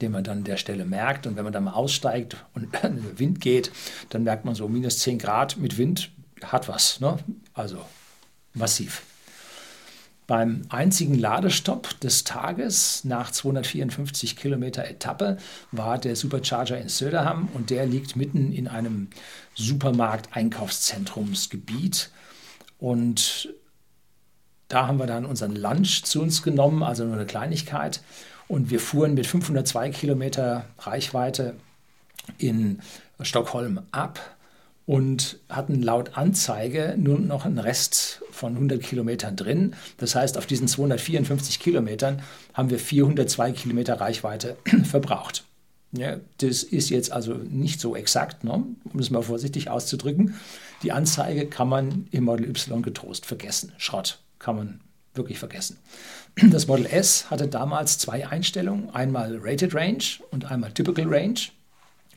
den 0.00 0.12
man 0.12 0.24
dann 0.24 0.38
an 0.38 0.44
der 0.44 0.56
Stelle 0.56 0.84
merkt. 0.84 1.26
Und 1.26 1.36
wenn 1.36 1.44
man 1.44 1.52
dann 1.52 1.64
mal 1.64 1.72
aussteigt 1.72 2.36
und 2.54 2.74
in 2.82 2.96
den 3.02 3.18
Wind 3.18 3.40
geht, 3.40 3.70
dann 4.10 4.24
merkt 4.24 4.44
man 4.44 4.54
so 4.54 4.68
minus 4.68 4.98
10 5.00 5.18
Grad 5.18 5.56
mit 5.56 5.78
Wind 5.78 6.10
hat 6.42 6.68
was. 6.68 7.00
Ne? 7.00 7.18
Also 7.54 7.78
massiv. 8.52 9.02
Beim 10.26 10.62
einzigen 10.70 11.18
Ladestopp 11.18 12.00
des 12.00 12.24
Tages 12.24 13.04
nach 13.04 13.30
254 13.30 14.36
Kilometer 14.36 14.88
Etappe 14.88 15.36
war 15.70 15.98
der 15.98 16.16
Supercharger 16.16 16.78
in 16.78 16.88
Söderham 16.88 17.50
und 17.52 17.68
der 17.68 17.84
liegt 17.84 18.16
mitten 18.16 18.50
in 18.52 18.66
einem 18.66 19.08
Supermarkt-Einkaufszentrumsgebiet. 19.54 22.10
Und 22.78 23.52
da 24.68 24.86
haben 24.86 24.98
wir 24.98 25.06
dann 25.06 25.26
unseren 25.26 25.56
Lunch 25.56 26.04
zu 26.04 26.22
uns 26.22 26.42
genommen, 26.42 26.82
also 26.82 27.04
nur 27.04 27.16
eine 27.16 27.26
Kleinigkeit. 27.26 28.00
Und 28.48 28.70
wir 28.70 28.80
fuhren 28.80 29.12
mit 29.14 29.26
502 29.26 29.90
Kilometer 29.90 30.64
Reichweite 30.78 31.56
in 32.38 32.80
Stockholm 33.20 33.82
ab 33.92 34.33
und 34.86 35.38
hatten 35.48 35.82
laut 35.82 36.16
Anzeige 36.16 36.94
nur 36.98 37.18
noch 37.18 37.46
einen 37.46 37.58
Rest 37.58 38.22
von 38.30 38.54
100 38.54 38.82
Kilometern 38.82 39.36
drin. 39.36 39.74
Das 39.96 40.14
heißt, 40.14 40.36
auf 40.36 40.46
diesen 40.46 40.68
254 40.68 41.58
Kilometern 41.58 42.22
haben 42.52 42.70
wir 42.70 42.78
402 42.78 43.52
Kilometer 43.52 44.00
Reichweite 44.00 44.56
verbraucht. 44.84 45.44
Ja, 45.92 46.16
das 46.38 46.64
ist 46.64 46.90
jetzt 46.90 47.12
also 47.12 47.34
nicht 47.34 47.80
so 47.80 47.94
exakt, 47.94 48.42
ne? 48.42 48.64
um 48.92 48.98
es 48.98 49.10
mal 49.10 49.22
vorsichtig 49.22 49.70
auszudrücken. 49.70 50.34
Die 50.82 50.90
Anzeige 50.90 51.46
kann 51.46 51.68
man 51.68 52.08
im 52.10 52.24
Model 52.24 52.48
Y 52.48 52.82
getrost 52.82 53.26
vergessen. 53.26 53.72
Schrott 53.78 54.18
kann 54.40 54.56
man 54.56 54.80
wirklich 55.14 55.38
vergessen. 55.38 55.78
Das 56.50 56.66
Model 56.66 56.86
S 56.86 57.30
hatte 57.30 57.46
damals 57.46 57.98
zwei 57.98 58.26
Einstellungen, 58.26 58.90
einmal 58.90 59.38
Rated 59.40 59.72
Range 59.72 60.02
und 60.32 60.50
einmal 60.50 60.72
Typical 60.72 61.06
Range. 61.06 61.38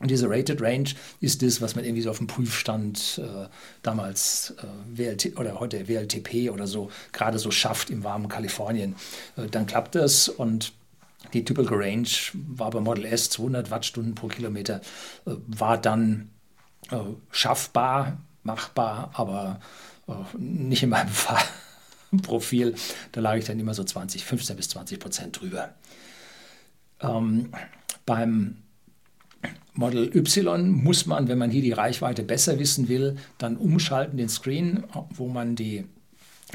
Und 0.00 0.10
diese 0.10 0.28
Rated 0.28 0.62
Range 0.62 0.88
ist 1.20 1.42
das, 1.42 1.60
was 1.60 1.74
man 1.74 1.84
irgendwie 1.84 2.02
so 2.02 2.10
auf 2.10 2.18
dem 2.18 2.26
Prüfstand 2.26 3.20
äh, 3.22 3.48
damals 3.82 4.54
äh, 4.58 4.98
WLT 4.98 5.38
oder 5.38 5.58
heute 5.58 5.88
WLTP 5.88 6.50
oder 6.50 6.66
so 6.66 6.90
gerade 7.12 7.38
so 7.38 7.50
schafft 7.50 7.90
im 7.90 8.04
warmen 8.04 8.28
Kalifornien. 8.28 8.94
Äh, 9.36 9.46
dann 9.48 9.66
klappt 9.66 9.94
das 9.94 10.28
und 10.28 10.72
die 11.32 11.44
Typical 11.44 11.78
Range 11.78 12.08
war 12.32 12.70
bei 12.70 12.80
Model 12.80 13.04
S 13.04 13.30
200 13.30 13.70
Wattstunden 13.70 14.14
pro 14.14 14.28
Kilometer, 14.28 14.80
äh, 15.26 15.32
war 15.46 15.78
dann 15.78 16.30
äh, 16.90 16.96
schaffbar, 17.30 18.18
machbar, 18.44 19.10
aber 19.14 19.60
äh, 20.06 20.12
nicht 20.38 20.82
in 20.82 20.90
meinem 20.90 21.08
Fahrprofil. 22.12 22.74
Da 23.12 23.20
lag 23.20 23.36
ich 23.36 23.44
dann 23.44 23.58
immer 23.58 23.74
so 23.74 23.84
20, 23.84 24.24
15 24.24 24.56
bis 24.56 24.68
20 24.70 25.00
Prozent 25.00 25.40
drüber. 25.40 25.74
Ähm, 27.00 27.52
beim 28.06 28.56
Model 29.74 30.10
Y 30.14 30.70
muss 30.70 31.06
man, 31.06 31.28
wenn 31.28 31.38
man 31.38 31.50
hier 31.50 31.62
die 31.62 31.72
Reichweite 31.72 32.24
besser 32.24 32.58
wissen 32.58 32.88
will, 32.88 33.16
dann 33.38 33.56
umschalten 33.56 34.16
den 34.16 34.28
Screen, 34.28 34.82
wo 35.10 35.28
man 35.28 35.54
die 35.54 35.84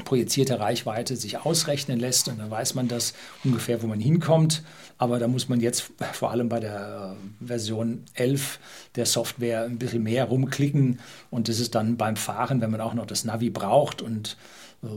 projizierte 0.04 0.58
Reichweite 0.58 1.16
sich 1.16 1.38
ausrechnen 1.38 2.00
lässt 2.00 2.28
und 2.28 2.38
dann 2.38 2.50
weiß 2.50 2.74
man 2.74 2.88
das 2.88 3.14
ungefähr, 3.44 3.82
wo 3.82 3.86
man 3.86 4.00
hinkommt. 4.00 4.62
Aber 4.98 5.18
da 5.18 5.28
muss 5.28 5.48
man 5.48 5.60
jetzt 5.60 5.92
vor 6.12 6.32
allem 6.32 6.48
bei 6.48 6.60
der 6.60 7.16
Version 7.44 8.02
11 8.14 8.58
der 8.96 9.06
Software 9.06 9.64
ein 9.64 9.78
bisschen 9.78 10.02
mehr 10.02 10.24
rumklicken 10.24 10.98
und 11.30 11.48
das 11.48 11.60
ist 11.60 11.74
dann 11.74 11.96
beim 11.96 12.16
Fahren, 12.16 12.60
wenn 12.60 12.72
man 12.72 12.80
auch 12.80 12.94
noch 12.94 13.06
das 13.06 13.24
Navi 13.24 13.50
braucht 13.50 14.02
und 14.02 14.36
äh, 14.82 14.88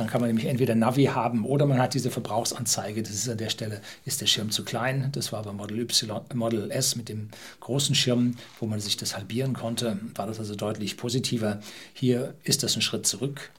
dann 0.00 0.08
kann 0.08 0.22
man 0.22 0.28
nämlich 0.28 0.46
entweder 0.46 0.74
Navi 0.74 1.04
haben 1.04 1.44
oder 1.44 1.66
man 1.66 1.78
hat 1.78 1.92
diese 1.92 2.10
Verbrauchsanzeige. 2.10 3.02
Das 3.02 3.12
ist 3.12 3.28
an 3.28 3.36
der 3.36 3.50
Stelle, 3.50 3.82
ist 4.06 4.22
der 4.22 4.26
Schirm 4.26 4.50
zu 4.50 4.64
klein. 4.64 5.10
Das 5.12 5.30
war 5.30 5.42
bei 5.42 5.52
Model 5.52 5.78
Y, 5.80 6.22
Model 6.34 6.70
S 6.70 6.96
mit 6.96 7.10
dem 7.10 7.28
großen 7.60 7.94
Schirm, 7.94 8.36
wo 8.58 8.66
man 8.66 8.80
sich 8.80 8.96
das 8.96 9.14
halbieren 9.14 9.52
konnte, 9.52 9.98
war 10.14 10.26
das 10.26 10.38
also 10.38 10.54
deutlich 10.54 10.96
positiver. 10.96 11.60
Hier 11.92 12.34
ist 12.44 12.62
das 12.62 12.76
ein 12.76 12.82
Schritt 12.82 13.06
zurück. 13.06 13.50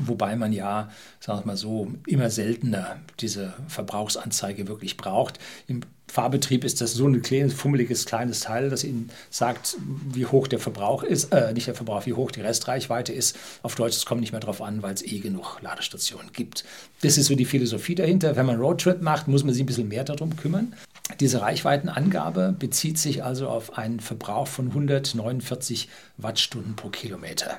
Wobei 0.00 0.36
man 0.36 0.52
ja, 0.52 0.90
sagen 1.18 1.40
wir 1.40 1.46
mal 1.46 1.56
so, 1.56 1.90
immer 2.06 2.28
seltener 2.28 2.98
diese 3.20 3.54
Verbrauchsanzeige 3.68 4.68
wirklich 4.68 4.98
braucht. 4.98 5.38
Im 5.66 5.80
Fahrbetrieb 6.08 6.64
ist 6.64 6.80
das 6.80 6.92
so 6.92 7.06
ein 7.06 7.22
kleines, 7.22 7.54
fummeliges, 7.54 8.04
kleines 8.04 8.40
Teil, 8.40 8.70
das 8.70 8.84
Ihnen 8.84 9.10
sagt, 9.30 9.76
wie 10.12 10.26
hoch 10.26 10.46
der 10.46 10.58
Verbrauch 10.58 11.02
ist, 11.02 11.32
äh, 11.32 11.52
nicht 11.52 11.66
der 11.66 11.74
Verbrauch, 11.74 12.04
wie 12.06 12.12
hoch 12.12 12.30
die 12.30 12.40
Restreichweite 12.40 13.12
ist. 13.12 13.36
Auf 13.62 13.74
Deutsch, 13.74 13.96
es 13.96 14.06
kommt 14.06 14.20
nicht 14.20 14.32
mehr 14.32 14.40
darauf 14.40 14.60
an, 14.60 14.82
weil 14.82 14.94
es 14.94 15.02
eh 15.02 15.20
genug 15.20 15.58
Ladestationen 15.62 16.32
gibt. 16.32 16.64
Das 17.02 17.16
ist 17.16 17.26
so 17.26 17.34
die 17.34 17.44
Philosophie 17.44 17.94
dahinter. 17.94 18.36
Wenn 18.36 18.46
man 18.46 18.60
Roadtrip 18.60 19.00
macht, 19.02 19.28
muss 19.28 19.44
man 19.44 19.54
sich 19.54 19.62
ein 19.62 19.66
bisschen 19.66 19.88
mehr 19.88 20.04
darum 20.04 20.36
kümmern. 20.36 20.74
Diese 21.20 21.40
Reichweitenangabe 21.40 22.54
bezieht 22.58 22.98
sich 22.98 23.24
also 23.24 23.48
auf 23.48 23.76
einen 23.78 24.00
Verbrauch 24.00 24.48
von 24.48 24.68
149 24.68 25.88
Wattstunden 26.18 26.76
pro 26.76 26.90
Kilometer 26.90 27.58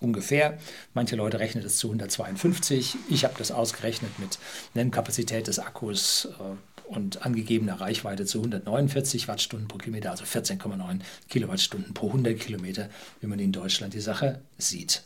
ungefähr. 0.00 0.58
Manche 0.94 1.16
Leute 1.16 1.38
rechnen 1.40 1.62
das 1.62 1.76
zu 1.76 1.88
152. 1.88 2.96
Ich 3.08 3.24
habe 3.24 3.34
das 3.38 3.50
ausgerechnet 3.50 4.18
mit 4.18 4.38
Nennkapazität 4.74 5.46
des 5.46 5.58
Akkus 5.58 6.28
äh, 6.38 6.92
und 6.92 7.24
angegebener 7.24 7.80
Reichweite 7.80 8.26
zu 8.26 8.38
149 8.38 9.28
Wattstunden 9.28 9.68
pro 9.68 9.78
Kilometer, 9.78 10.10
also 10.10 10.24
14,9 10.24 11.00
Kilowattstunden 11.28 11.94
pro 11.94 12.08
100 12.08 12.38
Kilometer, 12.38 12.88
wie 13.20 13.26
man 13.26 13.38
in 13.38 13.52
Deutschland 13.52 13.94
die 13.94 14.00
Sache 14.00 14.40
sieht. 14.58 15.02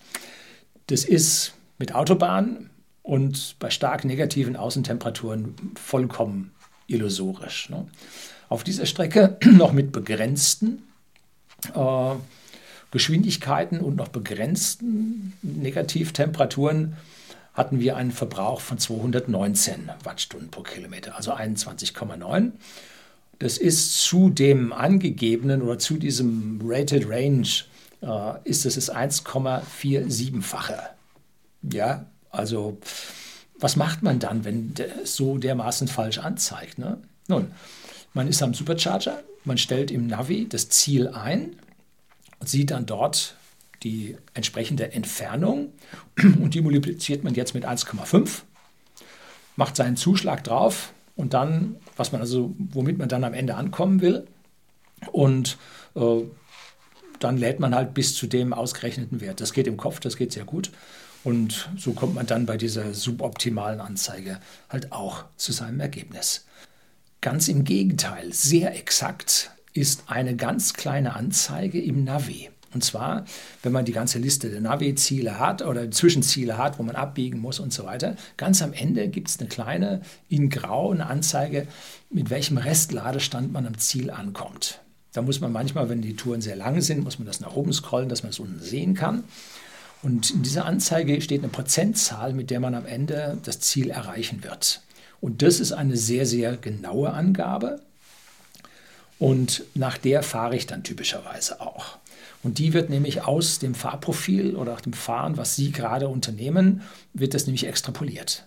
Das 0.89 1.05
ist 1.05 1.55
mit 1.79 1.95
Autobahn 1.95 2.71
und 3.03 3.57
bei 3.59 3.71
stark 3.71 4.05
negativen 4.05 4.57
Außentemperaturen 4.57 5.55
vollkommen 5.75 6.53
illusorisch. 6.87 7.71
Ne? 7.71 7.87
Auf 8.49 8.65
dieser 8.65 8.87
Strecke 8.87 9.39
noch 9.45 9.73
mit 9.73 9.93
begrenzten 9.93 10.83
äh, 11.75 12.15
Geschwindigkeiten 12.91 13.81
und 13.81 13.97
noch 13.97 14.09
begrenzten 14.09 15.33
Negativtemperaturen 15.43 16.97
hatten 17.55 17.81
wir 17.81 17.97
einen 17.97 18.13
Verbrauch 18.13 18.61
von 18.61 18.79
219 18.79 19.91
Wattstunden 20.03 20.51
pro 20.51 20.63
Kilometer, 20.63 21.17
also 21.17 21.33
21,9. 21.35 22.53
Das 23.39 23.59
ist 23.59 24.01
zu 24.03 24.29
dem 24.31 24.73
angegebenen 24.73 25.63
oder 25.63 25.79
zu 25.79 25.97
diesem 25.99 26.61
Rated 26.65 27.09
Range 27.09 27.47
äh, 28.03 28.33
ist 28.45 28.67
es 28.67 28.75
das 28.75 28.93
1,47-fache. 28.95 30.79
Ja, 31.63 32.07
also 32.31 32.79
was 33.59 33.77
macht 33.77 34.03
man 34.03 34.19
dann, 34.19 34.45
wenn 34.45 34.75
der 34.75 34.89
so 35.05 35.39
dermaßen 35.39 35.89
falsch 35.89 36.19
anzeigt? 36.19 36.79
Ne? 36.79 36.99
Nun, 37.29 37.53
man 38.15 38.27
ist 38.29 38.43
am 38.43 38.55
Supercharger, 38.55 39.23
man 39.45 39.59
stellt 39.59 39.91
im 39.91 40.07
Navi 40.07 40.49
das 40.49 40.69
Ziel 40.69 41.09
ein, 41.09 41.57
und 42.41 42.49
sieht 42.49 42.73
dann 42.73 42.87
dort 42.87 43.37
die 43.83 44.17
entsprechende 44.35 44.93
Entfernung 44.93 45.73
und 46.23 46.55
die 46.55 46.61
multipliziert 46.61 47.25
man 47.25 47.35
jetzt 47.35 47.55
mit 47.55 47.67
1,5, 47.67 48.43
macht 49.57 49.77
seinen 49.77 49.97
Zuschlag 49.97 50.45
drauf 50.45 50.93
und 51.17 51.35
dann, 51.35 51.77
was 51.97 52.13
man 52.13 52.21
also, 52.21 52.55
womit 52.59 52.99
man 52.99 53.09
dann 53.09 53.25
am 53.25 53.35
Ende 53.35 53.55
ankommen 53.55 54.01
will 54.01 54.27
und 55.13 55.59
äh, 55.95 56.23
dann 57.19 57.37
lädt 57.37 57.61
man 57.61 57.75
halt 57.75 57.95
bis 57.95 58.15
zu 58.15 58.27
dem 58.27 58.53
ausgerechneten 58.53 59.21
Wert. 59.21 59.41
Das 59.41 59.53
geht 59.53 59.67
im 59.67 59.77
Kopf, 59.77 60.01
das 60.01 60.17
geht 60.17 60.33
sehr 60.33 60.45
gut. 60.45 60.71
Und 61.23 61.69
so 61.77 61.93
kommt 61.93 62.15
man 62.15 62.27
dann 62.27 62.47
bei 62.47 62.57
dieser 62.57 62.95
suboptimalen 62.95 63.81
Anzeige 63.81 64.41
halt 64.71 64.91
auch 64.91 65.25
zu 65.37 65.53
seinem 65.53 65.81
Ergebnis. 65.81 66.47
Ganz 67.21 67.49
im 67.49 67.65
Gegenteil, 67.65 68.33
sehr 68.33 68.75
exakt 68.75 69.51
ist 69.73 70.05
eine 70.07 70.37
ganz 70.37 70.75
kleine 70.75 71.15
Anzeige 71.15 71.81
im 71.81 72.05
Navi. 72.05 72.51
Und 72.73 72.85
zwar, 72.85 73.25
wenn 73.63 73.73
man 73.73 73.85
die 73.85 73.93
ganze 73.93 74.19
Liste 74.19 74.49
der 74.49 74.61
Navi-Ziele 74.61 75.39
hat 75.39 75.63
oder 75.63 75.91
Zwischenziele 75.91 76.57
hat, 76.57 76.79
wo 76.79 76.85
man 76.85 76.95
abbiegen 76.95 77.41
muss 77.41 77.59
und 77.59 77.73
so 77.73 77.85
weiter, 77.85 78.15
ganz 78.37 78.63
am 78.63 78.73
Ende 78.73 79.09
gibt 79.09 79.29
es 79.29 79.41
eine 79.41 79.49
kleine, 79.49 80.03
in 80.29 80.51
grau, 80.51 80.93
eine 80.93 81.07
Anzeige, 81.07 81.67
mit 82.11 82.31
welchem 82.31 82.59
Restladestand 82.59 83.53
man 83.53 83.67
am 83.67 83.79
Ziel 83.79 84.11
ankommt. 84.11 84.81
Da 85.13 85.23
muss 85.23 85.41
man 85.41 85.51
manchmal, 85.51 85.89
wenn 85.89 86.03
die 86.03 86.15
Touren 86.15 86.41
sehr 86.41 86.55
lang 86.55 86.81
sind, 86.81 87.03
muss 87.03 87.19
man 87.19 87.27
das 87.27 87.41
nach 87.41 87.57
oben 87.57 87.73
scrollen, 87.73 88.09
dass 88.09 88.23
man 88.23 88.31
es 88.31 88.39
unten 88.39 88.61
sehen 88.61 88.95
kann. 88.95 89.25
Und 90.03 90.31
in 90.31 90.43
dieser 90.43 90.65
Anzeige 90.65 91.21
steht 91.21 91.41
eine 91.41 91.49
Prozentzahl, 91.49 92.33
mit 92.33 92.51
der 92.51 92.61
man 92.61 92.75
am 92.75 92.87
Ende 92.87 93.39
das 93.43 93.59
Ziel 93.61 93.91
erreichen 93.91 94.45
wird. 94.45 94.83
Und 95.21 95.43
das 95.43 95.61
ist 95.61 95.73
eine 95.73 95.97
sehr, 95.97 96.25
sehr 96.25 96.57
genaue 96.57 97.13
Angabe. 97.13 97.83
Und 99.21 99.65
nach 99.75 99.99
der 99.99 100.23
fahre 100.23 100.57
ich 100.57 100.67
dann 100.67 100.83
typischerweise 100.83 101.61
auch. 101.61 101.99
Und 102.43 102.59
die 102.59 102.73
wird 102.73 102.89
nämlich 102.89 103.23
aus 103.23 103.59
dem 103.59 103.75
Fahrprofil 103.75 104.57
oder 104.57 104.73
auch 104.73 104.81
dem 104.81 104.95
Fahren, 104.95 105.37
was 105.37 105.57
Sie 105.57 105.73
gerade 105.73 106.09
unternehmen, 106.09 106.81
wird 107.13 107.35
das 107.35 107.47
nämlich 107.47 107.67
extrapoliert. 107.67 108.47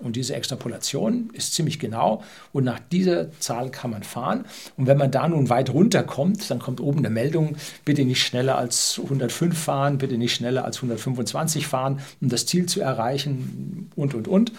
Und 0.00 0.16
diese 0.16 0.34
Extrapolation 0.34 1.30
ist 1.34 1.54
ziemlich 1.54 1.78
genau 1.78 2.22
und 2.52 2.64
nach 2.64 2.80
dieser 2.80 3.30
Zahl 3.38 3.70
kann 3.70 3.90
man 3.90 4.02
fahren. 4.02 4.44
Und 4.76 4.86
wenn 4.88 4.98
man 4.98 5.12
da 5.12 5.28
nun 5.28 5.50
weit 5.50 5.70
runterkommt, 5.70 6.50
dann 6.50 6.58
kommt 6.58 6.80
oben 6.80 6.98
eine 6.98 7.10
Meldung, 7.10 7.56
bitte 7.84 8.04
nicht 8.04 8.22
schneller 8.22 8.58
als 8.58 8.98
105 9.00 9.56
fahren, 9.56 9.98
bitte 9.98 10.18
nicht 10.18 10.34
schneller 10.34 10.64
als 10.64 10.78
125 10.78 11.66
fahren, 11.68 12.00
um 12.20 12.28
das 12.28 12.46
Ziel 12.46 12.66
zu 12.66 12.80
erreichen 12.80 13.90
und, 13.94 14.14
und, 14.14 14.26
und. 14.26 14.52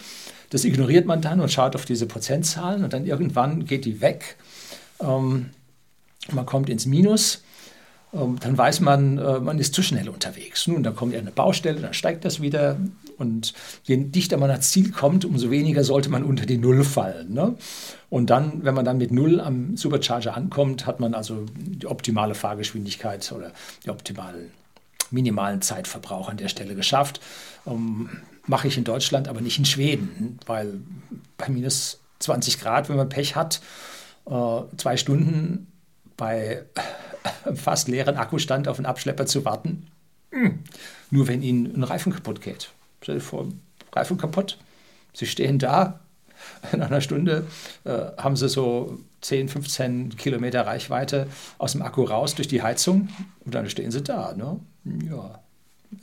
Das 0.50 0.64
ignoriert 0.64 1.06
man 1.06 1.20
dann 1.20 1.40
und 1.40 1.52
schaut 1.52 1.74
auf 1.74 1.84
diese 1.84 2.06
Prozentzahlen 2.06 2.84
und 2.84 2.92
dann 2.92 3.04
irgendwann 3.04 3.66
geht 3.66 3.84
die 3.84 4.00
weg. 4.00 4.36
Ähm, 5.00 5.50
man 6.32 6.46
kommt 6.46 6.68
ins 6.68 6.86
Minus 6.86 7.42
ähm, 8.16 8.38
dann 8.40 8.56
weiß 8.56 8.80
man, 8.80 9.18
äh, 9.18 9.40
man 9.40 9.58
ist 9.58 9.74
zu 9.74 9.82
schnell 9.82 10.08
unterwegs. 10.08 10.66
Nun, 10.66 10.82
da 10.82 10.90
kommt 10.90 11.12
ja 11.12 11.18
eine 11.18 11.32
Baustelle, 11.32 11.80
dann 11.80 11.94
steigt 11.94 12.24
das 12.24 12.40
wieder. 12.40 12.76
Und 13.18 13.54
je 13.84 13.96
dichter 13.96 14.36
man 14.36 14.50
ans 14.50 14.70
Ziel 14.70 14.90
kommt, 14.90 15.24
umso 15.24 15.50
weniger 15.50 15.84
sollte 15.84 16.08
man 16.08 16.22
unter 16.22 16.46
die 16.46 16.58
Null 16.58 16.84
fallen. 16.84 17.32
Ne? 17.32 17.56
Und 18.10 18.30
dann, 18.30 18.64
wenn 18.64 18.74
man 18.74 18.84
dann 18.84 18.98
mit 18.98 19.10
Null 19.10 19.40
am 19.40 19.76
Supercharger 19.76 20.36
ankommt, 20.36 20.86
hat 20.86 21.00
man 21.00 21.14
also 21.14 21.46
die 21.56 21.86
optimale 21.86 22.34
Fahrgeschwindigkeit 22.34 23.30
oder 23.32 23.52
die 23.84 23.90
optimalen 23.90 24.50
minimalen 25.12 25.62
Zeitverbrauch 25.62 26.28
an 26.28 26.36
der 26.36 26.48
Stelle 26.48 26.74
geschafft. 26.74 27.20
Ähm, 27.66 28.08
Mache 28.48 28.68
ich 28.68 28.78
in 28.78 28.84
Deutschland, 28.84 29.26
aber 29.26 29.40
nicht 29.40 29.58
in 29.58 29.64
Schweden, 29.64 30.38
weil 30.46 30.80
bei 31.36 31.48
minus 31.48 31.98
20 32.20 32.60
Grad, 32.60 32.88
wenn 32.88 32.94
man 32.96 33.08
Pech 33.08 33.34
hat, 33.34 33.60
zwei 34.26 34.96
Stunden 34.96 35.72
bei 36.16 36.64
fast 37.54 37.88
leeren 37.88 38.16
Akkustand 38.16 38.68
auf 38.68 38.78
einen 38.78 38.86
Abschlepper 38.86 39.26
zu 39.26 39.44
warten. 39.44 39.86
Hm. 40.30 40.60
Nur 41.10 41.28
wenn 41.28 41.42
Ihnen 41.42 41.74
ein 41.74 41.82
Reifen 41.82 42.12
kaputt 42.12 42.40
geht. 42.40 42.70
Stell 43.02 43.16
dir 43.16 43.20
vor, 43.20 43.46
Reifen 43.92 44.18
kaputt. 44.18 44.58
Sie 45.12 45.26
stehen 45.26 45.58
da, 45.58 46.00
in 46.72 46.82
einer 46.82 47.00
Stunde 47.00 47.46
äh, 47.84 47.98
haben 48.18 48.36
Sie 48.36 48.48
so 48.48 48.98
10, 49.22 49.48
15 49.48 50.16
Kilometer 50.16 50.66
Reichweite 50.66 51.28
aus 51.58 51.72
dem 51.72 51.82
Akku 51.82 52.04
raus 52.04 52.34
durch 52.34 52.48
die 52.48 52.62
Heizung 52.62 53.08
und 53.44 53.54
dann 53.54 53.68
stehen 53.70 53.90
Sie 53.90 54.02
da. 54.02 54.34
Ne? 54.34 54.60
Ja, 55.08 55.40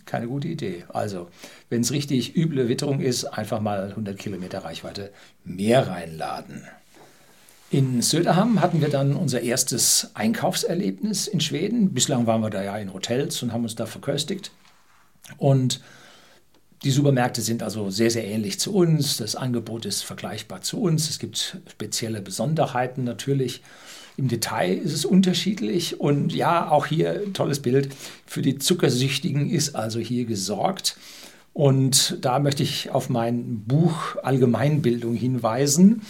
keine 0.05 0.27
gute 0.27 0.47
Idee. 0.47 0.85
Also, 0.89 1.29
wenn 1.69 1.81
es 1.81 1.91
richtig 1.91 2.35
üble 2.35 2.69
Witterung 2.69 2.99
ist, 2.99 3.25
einfach 3.25 3.59
mal 3.59 3.89
100 3.89 4.17
Kilometer 4.17 4.63
Reichweite 4.63 5.11
mehr 5.43 5.87
reinladen. 5.87 6.63
In 7.73 8.03
Söderham 8.03 8.61
hatten 8.61 8.81
wir 8.81 8.89
dann 8.89 9.15
unser 9.15 9.41
erstes 9.41 10.11
Einkaufserlebnis 10.13 11.25
in 11.25 11.41
Schweden. 11.41 11.91
Bislang 11.91 12.27
waren 12.27 12.41
wir 12.41 12.51
da 12.51 12.63
ja 12.63 12.77
in 12.77 12.93
Hotels 12.93 13.41
und 13.41 13.51
haben 13.51 13.63
uns 13.63 13.73
da 13.73 13.87
verköstigt. 13.87 14.51
Und 15.39 15.81
die 16.83 16.91
Supermärkte 16.91 17.41
sind 17.41 17.63
also 17.63 17.89
sehr, 17.89 18.11
sehr 18.11 18.27
ähnlich 18.27 18.59
zu 18.59 18.75
uns. 18.75 19.17
Das 19.17 19.35
Angebot 19.35 19.87
ist 19.87 20.03
vergleichbar 20.03 20.61
zu 20.61 20.83
uns. 20.83 21.09
Es 21.09 21.17
gibt 21.17 21.57
spezielle 21.67 22.21
Besonderheiten 22.21 23.05
natürlich. 23.05 23.63
Im 24.17 24.27
Detail 24.27 24.77
ist 24.77 24.93
es 24.93 25.03
unterschiedlich. 25.03 25.99
Und 25.99 26.31
ja, 26.31 26.69
auch 26.69 26.85
hier 26.85 27.33
tolles 27.33 27.59
Bild. 27.59 27.89
Für 28.27 28.43
die 28.43 28.59
Zuckersüchtigen 28.59 29.49
ist 29.49 29.75
also 29.75 29.99
hier 29.99 30.25
gesorgt. 30.25 30.95
Und 31.53 32.19
da 32.21 32.37
möchte 32.37 32.61
ich 32.61 32.91
auf 32.91 33.09
mein 33.09 33.63
Buch 33.65 34.17
Allgemeinbildung 34.21 35.15
hinweisen. 35.15 36.03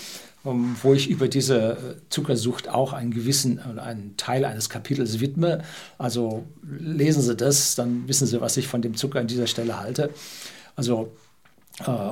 Ähm, 0.45 0.75
wo 0.81 0.93
ich 0.93 1.09
über 1.09 1.29
diese 1.29 1.57
äh, 1.57 1.77
Zuckersucht 2.09 2.67
auch 2.67 2.91
einen 2.91 3.11
gewissen, 3.11 3.59
äh, 3.59 3.79
einen 3.79 4.17
Teil 4.17 4.43
eines 4.43 4.69
Kapitels 4.69 5.21
widme. 5.21 5.63
Also 5.97 6.43
lesen 6.61 7.21
Sie 7.21 7.35
das, 7.35 7.75
dann 7.75 8.07
wissen 8.09 8.27
Sie, 8.27 8.41
was 8.41 8.57
ich 8.57 8.67
von 8.67 8.81
dem 8.81 8.95
Zucker 8.95 9.19
an 9.19 9.27
dieser 9.27 9.47
Stelle 9.47 9.79
halte. 9.79 10.09
Also 10.75 11.13
äh, 11.85 12.11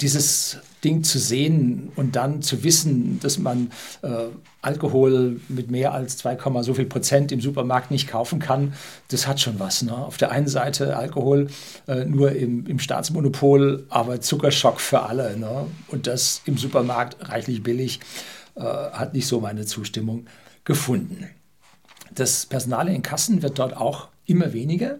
dieses 0.00 0.58
Ding 0.82 1.04
zu 1.04 1.18
sehen 1.18 1.92
und 1.96 2.16
dann 2.16 2.42
zu 2.42 2.64
wissen, 2.64 3.20
dass 3.20 3.38
man 3.38 3.70
äh, 4.02 4.26
Alkohol 4.62 5.40
mit 5.48 5.70
mehr 5.70 5.92
als 5.92 6.16
2, 6.18 6.62
so 6.62 6.74
viel 6.74 6.86
Prozent 6.86 7.32
im 7.32 7.40
Supermarkt 7.40 7.90
nicht 7.90 8.08
kaufen 8.08 8.38
kann, 8.38 8.72
das 9.08 9.26
hat 9.26 9.40
schon 9.40 9.58
was. 9.58 9.82
Ne? 9.82 9.94
Auf 9.94 10.16
der 10.16 10.30
einen 10.30 10.48
Seite 10.48 10.96
Alkohol 10.96 11.48
äh, 11.86 12.04
nur 12.04 12.32
im, 12.32 12.66
im, 12.66 12.78
Staatsmonopol, 12.78 13.86
aber 13.88 14.20
Zuckerschock 14.20 14.80
für 14.80 15.02
alle. 15.02 15.36
Ne? 15.36 15.66
Und 15.88 16.06
das 16.06 16.42
im 16.46 16.56
Supermarkt 16.56 17.28
reichlich 17.28 17.62
billig, 17.62 18.00
äh, 18.54 18.62
hat 18.62 19.14
nicht 19.14 19.26
so 19.26 19.40
meine 19.40 19.66
Zustimmung 19.66 20.26
gefunden. 20.64 21.28
Das 22.14 22.46
Personal 22.46 22.88
in 22.88 23.02
Kassen 23.02 23.42
wird 23.42 23.58
dort 23.58 23.76
auch 23.76 24.08
immer 24.26 24.52
weniger 24.52 24.98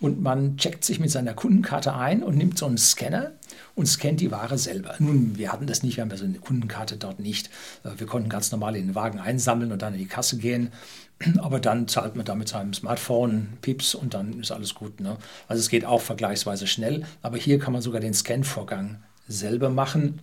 und 0.00 0.22
man 0.22 0.56
checkt 0.56 0.84
sich 0.84 0.98
mit 0.98 1.10
seiner 1.10 1.34
Kundenkarte 1.34 1.94
ein 1.94 2.22
und 2.22 2.36
nimmt 2.36 2.58
so 2.58 2.66
einen 2.66 2.78
Scanner 2.78 3.32
und 3.74 3.86
scannt 3.86 4.20
die 4.20 4.30
Ware 4.30 4.58
selber. 4.58 4.94
Nun, 4.98 5.36
wir 5.36 5.52
hatten 5.52 5.66
das 5.66 5.82
nicht, 5.82 5.96
wir 5.96 6.02
haben 6.02 6.16
so 6.16 6.24
eine 6.24 6.38
Kundenkarte 6.38 6.96
dort 6.96 7.20
nicht. 7.20 7.50
Äh, 7.84 7.90
wir 7.98 8.06
konnten 8.06 8.28
ganz 8.28 8.50
normal 8.50 8.76
in 8.76 8.88
den 8.88 8.94
Wagen 8.94 9.18
einsammeln 9.18 9.72
und 9.72 9.82
dann 9.82 9.92
in 9.92 10.00
die 10.00 10.06
Kasse 10.06 10.38
gehen. 10.38 10.72
Aber 11.38 11.60
dann 11.60 11.86
zahlt 11.86 12.16
man 12.16 12.24
da 12.24 12.34
mit 12.34 12.48
seinem 12.48 12.72
Smartphone 12.72 13.58
Pips 13.60 13.94
und 13.94 14.14
dann 14.14 14.40
ist 14.40 14.50
alles 14.50 14.74
gut. 14.74 15.00
Ne? 15.00 15.16
Also 15.48 15.60
es 15.60 15.68
geht 15.68 15.84
auch 15.84 16.00
vergleichsweise 16.00 16.66
schnell. 16.66 17.04
Aber 17.22 17.36
hier 17.36 17.58
kann 17.58 17.72
man 17.72 17.82
sogar 17.82 18.00
den 18.00 18.14
Scan-Vorgang 18.14 19.02
selber 19.28 19.68
machen 19.68 20.20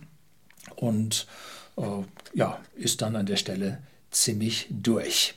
und 0.76 1.26
äh, 1.76 1.82
ja, 2.34 2.58
ist 2.74 3.00
dann 3.00 3.16
an 3.16 3.26
der 3.26 3.36
Stelle 3.36 3.78
ziemlich 4.10 4.66
durch. 4.70 5.34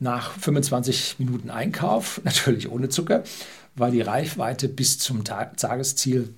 Nach 0.00 0.32
25 0.32 1.16
Minuten 1.18 1.50
Einkauf, 1.50 2.20
natürlich 2.24 2.70
ohne 2.70 2.88
Zucker, 2.88 3.22
war 3.76 3.90
die 3.90 4.00
Reichweite 4.00 4.68
bis 4.68 4.98
zum 4.98 5.24
Tagesziel 5.24 6.34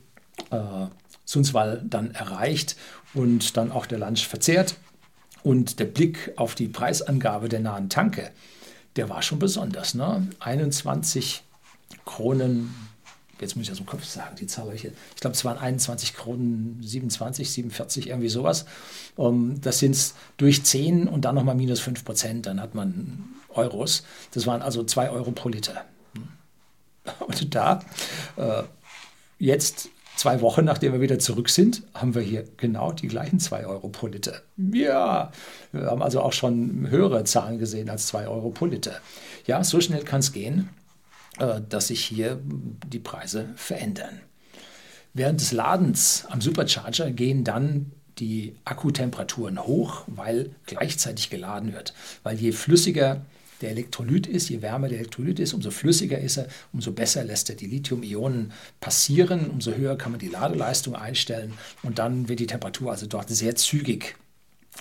äh, 0.50 0.86
Sundsvall 1.24 1.82
dann 1.88 2.10
erreicht 2.12 2.76
und 3.14 3.56
dann 3.56 3.72
auch 3.72 3.86
der 3.86 3.98
Lunch 3.98 4.26
verzehrt. 4.26 4.76
Und 5.42 5.80
der 5.80 5.86
Blick 5.86 6.32
auf 6.36 6.54
die 6.54 6.68
Preisangabe 6.68 7.48
der 7.48 7.60
nahen 7.60 7.88
Tanke, 7.88 8.30
der 8.96 9.08
war 9.08 9.22
schon 9.22 9.38
besonders. 9.38 9.94
Ne? 9.94 10.28
21 10.38 11.42
Kronen, 12.04 12.74
jetzt 13.40 13.56
muss 13.56 13.66
ich 13.66 13.72
aus 13.72 13.78
dem 13.78 13.86
Kopf 13.86 14.04
sagen, 14.04 14.36
die 14.36 14.46
Zahl 14.46 14.72
ich, 14.72 14.84
ich 14.84 15.20
glaube, 15.20 15.34
es 15.34 15.44
waren 15.44 15.58
21 15.58 16.14
Kronen 16.14 16.78
27, 16.80 17.50
47, 17.50 18.08
irgendwie 18.08 18.28
sowas. 18.28 18.66
Um, 19.16 19.60
das 19.60 19.80
sind 19.80 19.92
es 19.92 20.14
durch 20.36 20.62
10 20.62 21.08
und 21.08 21.24
dann 21.24 21.34
nochmal 21.34 21.56
minus 21.56 21.80
5 21.80 22.04
Prozent, 22.04 22.46
dann 22.46 22.60
hat 22.60 22.74
man 22.74 23.31
Euros. 23.54 24.04
Das 24.32 24.46
waren 24.46 24.62
also 24.62 24.84
2 24.84 25.10
Euro 25.10 25.30
pro 25.32 25.48
Liter. 25.48 25.84
Und 27.26 27.54
da, 27.54 27.80
äh, 28.36 28.62
jetzt 29.38 29.88
zwei 30.16 30.40
Wochen 30.40 30.64
nachdem 30.64 30.92
wir 30.92 31.00
wieder 31.00 31.18
zurück 31.18 31.48
sind, 31.48 31.82
haben 31.94 32.14
wir 32.14 32.22
hier 32.22 32.44
genau 32.56 32.92
die 32.92 33.08
gleichen 33.08 33.40
2 33.40 33.66
Euro 33.66 33.88
pro 33.88 34.06
Liter. 34.06 34.42
Ja, 34.56 35.32
wir 35.72 35.86
haben 35.86 36.02
also 36.02 36.20
auch 36.20 36.32
schon 36.32 36.88
höhere 36.88 37.24
Zahlen 37.24 37.58
gesehen 37.58 37.90
als 37.90 38.06
2 38.08 38.28
Euro 38.28 38.50
pro 38.50 38.66
Liter. 38.66 39.00
Ja, 39.46 39.64
so 39.64 39.80
schnell 39.80 40.04
kann 40.04 40.20
es 40.20 40.32
gehen, 40.32 40.70
äh, 41.38 41.60
dass 41.68 41.88
sich 41.88 42.04
hier 42.04 42.40
die 42.86 43.00
Preise 43.00 43.48
verändern. 43.56 44.20
Während 45.14 45.40
des 45.40 45.52
Ladens 45.52 46.24
am 46.30 46.40
Supercharger 46.40 47.10
gehen 47.10 47.44
dann 47.44 47.92
die 48.18 48.54
Akkutemperaturen 48.64 49.62
hoch, 49.64 50.04
weil 50.06 50.54
gleichzeitig 50.66 51.30
geladen 51.30 51.72
wird. 51.72 51.94
Weil 52.22 52.36
je 52.36 52.52
flüssiger 52.52 53.22
der 53.62 53.70
Elektrolyt 53.70 54.26
ist, 54.26 54.48
je 54.48 54.60
wärmer 54.60 54.88
der 54.88 54.98
Elektrolyt 54.98 55.38
ist, 55.38 55.54
umso 55.54 55.70
flüssiger 55.70 56.18
ist 56.18 56.36
er, 56.36 56.48
umso 56.72 56.92
besser 56.92 57.24
lässt 57.24 57.48
er 57.48 57.56
die 57.56 57.66
Lithium-Ionen 57.66 58.52
passieren, 58.80 59.48
umso 59.50 59.72
höher 59.72 59.96
kann 59.96 60.12
man 60.12 60.18
die 60.18 60.28
Ladeleistung 60.28 60.94
einstellen 60.94 61.54
und 61.82 61.98
dann 61.98 62.28
wird 62.28 62.40
die 62.40 62.46
Temperatur 62.46 62.90
also 62.90 63.06
dort 63.06 63.30
sehr 63.30 63.54
zügig 63.54 64.16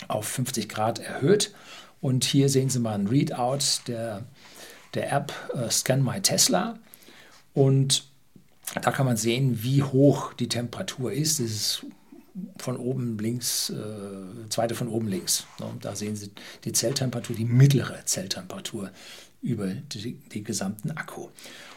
auf 0.08 0.26
50 0.26 0.68
Grad 0.68 0.98
erhöht. 0.98 1.54
Und 2.00 2.24
hier 2.24 2.48
sehen 2.48 2.68
Sie 2.68 2.80
mal 2.80 2.94
ein 2.94 3.06
Readout 3.06 3.86
der, 3.86 4.24
der 4.94 5.12
App 5.12 5.32
äh, 5.54 5.70
Scan 5.70 6.02
My 6.02 6.20
Tesla. 6.20 6.78
Und 7.54 8.04
da 8.74 8.90
kann 8.90 9.06
man 9.06 9.16
sehen, 9.16 9.62
wie 9.62 9.82
hoch 9.82 10.32
die 10.34 10.48
Temperatur 10.48 11.12
ist. 11.12 11.38
Das 11.38 11.46
ist 11.46 11.86
von 12.56 12.76
oben 12.76 13.18
links, 13.18 13.70
äh, 13.70 14.48
zweite 14.48 14.74
von 14.74 14.88
oben 14.88 15.08
links. 15.08 15.46
Ne? 15.60 15.66
Da 15.80 15.94
sehen 15.94 16.16
Sie 16.16 16.30
die 16.64 16.72
Zelltemperatur, 16.72 17.36
die 17.36 17.44
mittlere 17.44 18.04
Zelltemperatur 18.04 18.90
über 19.42 19.68
die 19.68 20.44
gesamten 20.44 20.92
Akku. 20.92 21.28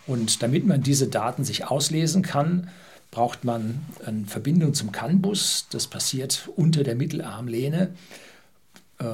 Und 0.07 0.43
damit 0.43 0.65
man 0.65 0.83
diese 0.83 1.07
Daten 1.07 1.43
sich 1.43 1.65
auslesen 1.65 2.21
kann, 2.21 2.69
braucht 3.11 3.43
man 3.43 3.85
eine 4.05 4.25
Verbindung 4.25 4.73
zum 4.73 4.91
CAN-Bus. 4.91 5.67
Das 5.71 5.87
passiert 5.87 6.49
unter 6.55 6.83
der 6.83 6.95
Mittelarmlehne 6.95 7.93
äh, 8.99 9.05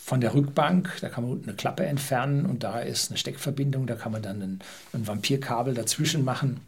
von 0.00 0.20
der 0.20 0.34
Rückbank. 0.34 0.96
Da 1.00 1.08
kann 1.08 1.24
man 1.24 1.32
unten 1.32 1.48
eine 1.48 1.56
Klappe 1.56 1.84
entfernen 1.86 2.46
und 2.46 2.62
da 2.62 2.80
ist 2.80 3.10
eine 3.10 3.18
Steckverbindung. 3.18 3.86
Da 3.86 3.94
kann 3.94 4.12
man 4.12 4.22
dann 4.22 4.42
ein, 4.42 4.58
ein 4.92 5.06
Vampirkabel 5.06 5.74
dazwischen 5.74 6.24
machen 6.24 6.60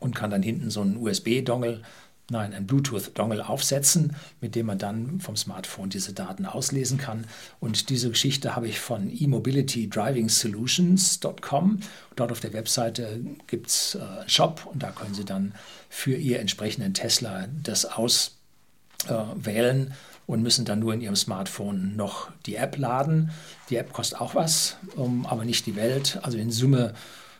und 0.00 0.14
kann 0.14 0.30
dann 0.30 0.42
hinten 0.42 0.70
so 0.70 0.80
einen 0.80 0.96
USB-Dongle 0.96 1.82
nein, 2.30 2.52
ein 2.52 2.66
Bluetooth-Dongle 2.66 3.48
aufsetzen, 3.48 4.14
mit 4.40 4.54
dem 4.54 4.66
man 4.66 4.78
dann 4.78 5.18
vom 5.20 5.36
Smartphone 5.36 5.88
diese 5.88 6.12
Daten 6.12 6.44
auslesen 6.46 6.98
kann. 6.98 7.26
Und 7.58 7.88
diese 7.90 8.10
Geschichte 8.10 8.54
habe 8.54 8.68
ich 8.68 8.78
von 8.80 9.10
e-mobility-driving-solutions.com. 9.10 11.80
Dort 12.16 12.32
auf 12.32 12.40
der 12.40 12.52
Webseite 12.52 13.20
gibt 13.46 13.68
es 13.68 13.94
äh, 13.94 14.00
einen 14.00 14.28
Shop 14.28 14.68
und 14.70 14.82
da 14.82 14.90
können 14.90 15.14
Sie 15.14 15.24
dann 15.24 15.54
für 15.88 16.16
Ihr 16.16 16.40
entsprechenden 16.40 16.92
Tesla 16.92 17.46
das 17.62 17.86
ausprobieren 17.86 19.86
äh, 19.88 19.92
und 20.26 20.42
müssen 20.42 20.66
dann 20.66 20.80
nur 20.80 20.92
in 20.92 21.00
ihrem 21.00 21.16
Smartphone 21.16 21.96
noch 21.96 22.30
die 22.44 22.56
App 22.56 22.76
laden. 22.76 23.30
Die 23.70 23.76
App 23.76 23.94
kostet 23.94 24.20
auch 24.20 24.34
was, 24.34 24.76
um, 24.94 25.24
aber 25.24 25.46
nicht 25.46 25.64
die 25.64 25.76
Welt. 25.76 26.18
Also 26.22 26.36
in 26.36 26.50
Summe 26.50 26.92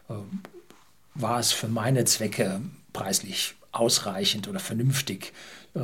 äh, 0.09 0.15
war 1.15 1.39
es 1.39 1.53
für 1.53 1.69
meine 1.69 2.07
Zwecke 2.07 2.63
preislich 2.95 3.58
ausreichend 3.73 4.49
oder 4.49 4.61
vernünftig, 4.61 5.33
äh, 5.75 5.81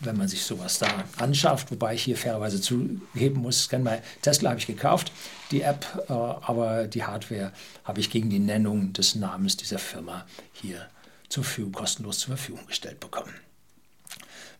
wenn 0.00 0.16
man 0.16 0.28
sich 0.28 0.44
sowas 0.44 0.78
da 0.78 0.88
anschafft. 1.18 1.70
Wobei 1.70 1.94
ich 1.94 2.02
hier 2.02 2.16
fairerweise 2.16 2.60
zugeben 2.60 3.40
muss, 3.40 3.68
bei 3.68 4.02
Tesla 4.22 4.50
habe 4.50 4.60
ich 4.60 4.66
gekauft, 4.66 5.12
die 5.50 5.62
App, 5.62 5.86
äh, 6.08 6.12
aber 6.12 6.86
die 6.86 7.04
Hardware 7.04 7.52
habe 7.84 8.00
ich 8.00 8.10
gegen 8.10 8.30
die 8.30 8.38
Nennung 8.38 8.92
des 8.92 9.14
Namens 9.14 9.56
dieser 9.56 9.78
Firma 9.78 10.26
hier 10.52 10.88
zur 11.28 11.44
Verfügung, 11.44 11.72
kostenlos 11.72 12.18
zur 12.18 12.36
Verfügung 12.36 12.66
gestellt 12.66 13.00
bekommen. 13.00 13.32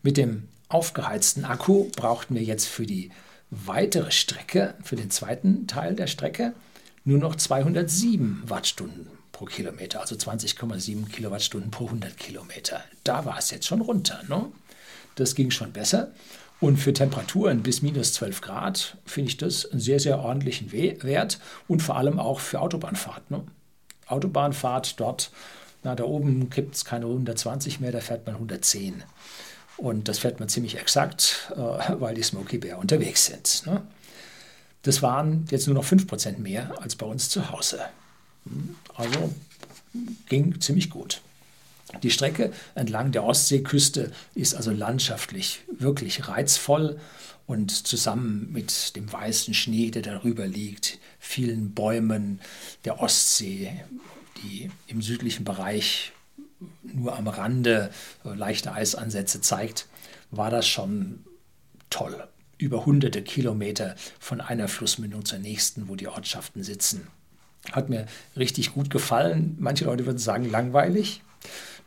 Mit 0.03 0.17
dem 0.17 0.47
aufgeheizten 0.69 1.45
Akku 1.45 1.89
brauchten 1.95 2.35
wir 2.35 2.43
jetzt 2.43 2.67
für 2.67 2.85
die 2.85 3.11
weitere 3.49 4.11
Strecke, 4.11 4.75
für 4.83 4.95
den 4.95 5.11
zweiten 5.11 5.67
Teil 5.67 5.95
der 5.95 6.07
Strecke, 6.07 6.53
nur 7.03 7.17
noch 7.17 7.35
207 7.35 8.43
Wattstunden 8.45 9.20
pro 9.41 9.45
Kilometer, 9.45 10.01
also 10.01 10.13
20,7 10.13 11.09
Kilowattstunden 11.09 11.71
pro 11.71 11.85
100 11.85 12.15
Kilometer. 12.15 12.83
Da 13.03 13.25
war 13.25 13.39
es 13.39 13.49
jetzt 13.49 13.65
schon 13.65 13.81
runter. 13.81 14.21
Ne? 14.29 14.45
Das 15.15 15.33
ging 15.33 15.49
schon 15.49 15.71
besser. 15.71 16.11
Und 16.59 16.77
für 16.77 16.93
Temperaturen 16.93 17.63
bis 17.63 17.81
minus 17.81 18.13
12 18.13 18.41
Grad 18.41 18.97
finde 19.03 19.29
ich 19.29 19.37
das 19.37 19.65
einen 19.71 19.79
sehr, 19.79 19.99
sehr 19.99 20.19
ordentlichen 20.19 20.71
Wert 20.71 21.39
und 21.67 21.81
vor 21.81 21.97
allem 21.97 22.19
auch 22.19 22.39
für 22.39 22.61
Autobahnfahrt. 22.61 23.31
Ne? 23.31 23.43
Autobahnfahrt 24.05 24.99
dort, 24.99 25.31
na, 25.81 25.95
da 25.95 26.03
oben 26.03 26.51
gibt 26.51 26.75
es 26.75 26.85
keine 26.85 27.07
120 27.07 27.79
mehr, 27.79 27.91
da 27.91 27.99
fährt 27.99 28.27
man 28.27 28.35
110. 28.35 29.03
Und 29.77 30.07
das 30.07 30.19
fährt 30.19 30.39
man 30.39 30.49
ziemlich 30.49 30.77
exakt, 30.77 31.51
äh, 31.55 31.59
weil 31.99 32.13
die 32.13 32.21
Smoky 32.21 32.59
Bear 32.59 32.77
unterwegs 32.77 33.25
sind. 33.25 33.63
Ne? 33.65 33.81
Das 34.83 35.01
waren 35.01 35.47
jetzt 35.49 35.65
nur 35.65 35.73
noch 35.73 35.85
5% 35.85 36.37
mehr 36.37 36.79
als 36.79 36.95
bei 36.95 37.07
uns 37.07 37.29
zu 37.29 37.51
Hause. 37.51 37.79
Also 38.95 39.33
ging 40.27 40.59
ziemlich 40.61 40.89
gut. 40.89 41.21
Die 42.03 42.11
Strecke 42.11 42.53
entlang 42.73 43.11
der 43.11 43.23
Ostseeküste 43.23 44.11
ist 44.33 44.53
also 44.55 44.71
landschaftlich 44.71 45.61
wirklich 45.77 46.27
reizvoll 46.27 46.99
und 47.47 47.71
zusammen 47.71 48.51
mit 48.51 48.95
dem 48.95 49.11
weißen 49.11 49.53
Schnee, 49.53 49.91
der 49.91 50.01
darüber 50.01 50.47
liegt, 50.47 50.99
vielen 51.19 51.73
Bäumen 51.73 52.39
der 52.85 53.01
Ostsee, 53.01 53.83
die 54.41 54.71
im 54.87 55.01
südlichen 55.01 55.43
Bereich 55.43 56.13
nur 56.81 57.17
am 57.17 57.27
Rande 57.27 57.91
leichte 58.23 58.71
Eisansätze 58.71 59.41
zeigt, 59.41 59.87
war 60.29 60.49
das 60.49 60.67
schon 60.67 61.25
toll. 61.89 62.27
Über 62.57 62.85
hunderte 62.85 63.23
Kilometer 63.23 63.95
von 64.19 64.39
einer 64.39 64.67
Flussmündung 64.67 65.25
zur 65.25 65.39
nächsten, 65.39 65.89
wo 65.89 65.95
die 65.95 66.07
Ortschaften 66.07 66.63
sitzen. 66.63 67.07
Hat 67.71 67.89
mir 67.89 68.07
richtig 68.35 68.73
gut 68.73 68.89
gefallen. 68.89 69.55
Manche 69.59 69.85
Leute 69.85 70.05
würden 70.05 70.17
sagen 70.17 70.49
langweilig, 70.49 71.21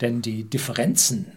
denn 0.00 0.22
die 0.22 0.44
Differenzen 0.44 1.32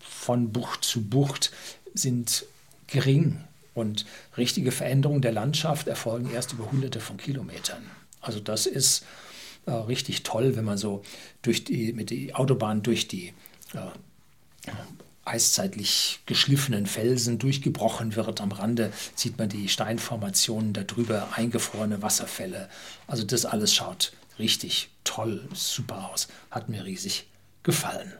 von 0.00 0.52
Bucht 0.52 0.84
zu 0.84 1.02
Bucht 1.02 1.50
sind 1.94 2.44
gering 2.86 3.42
und 3.74 4.06
richtige 4.36 4.72
Veränderungen 4.72 5.22
der 5.22 5.32
Landschaft 5.32 5.88
erfolgen 5.88 6.30
erst 6.32 6.52
über 6.52 6.70
hunderte 6.70 7.00
von 7.00 7.16
Kilometern. 7.16 7.82
Also 8.20 8.40
das 8.40 8.66
ist 8.66 9.04
äh, 9.66 9.70
richtig 9.70 10.22
toll, 10.22 10.56
wenn 10.56 10.64
man 10.64 10.78
so 10.78 11.02
durch 11.42 11.64
die, 11.64 11.92
mit 11.92 12.10
der 12.10 12.38
Autobahn 12.38 12.82
durch 12.82 13.08
die 13.08 13.32
äh, 13.74 14.70
eiszeitlich 15.28 16.20
geschliffenen 16.26 16.86
Felsen 16.86 17.38
durchgebrochen 17.38 18.16
wird. 18.16 18.40
Am 18.40 18.52
Rande 18.52 18.92
sieht 19.14 19.38
man 19.38 19.48
die 19.48 19.68
Steinformationen 19.68 20.72
darüber, 20.72 21.28
eingefrorene 21.34 22.02
Wasserfälle. 22.02 22.68
Also 23.06 23.24
das 23.24 23.44
alles 23.44 23.74
schaut 23.74 24.12
richtig 24.38 24.90
toll, 25.04 25.48
super 25.52 26.10
aus. 26.10 26.28
Hat 26.50 26.68
mir 26.68 26.84
riesig 26.84 27.26
gefallen. 27.62 28.12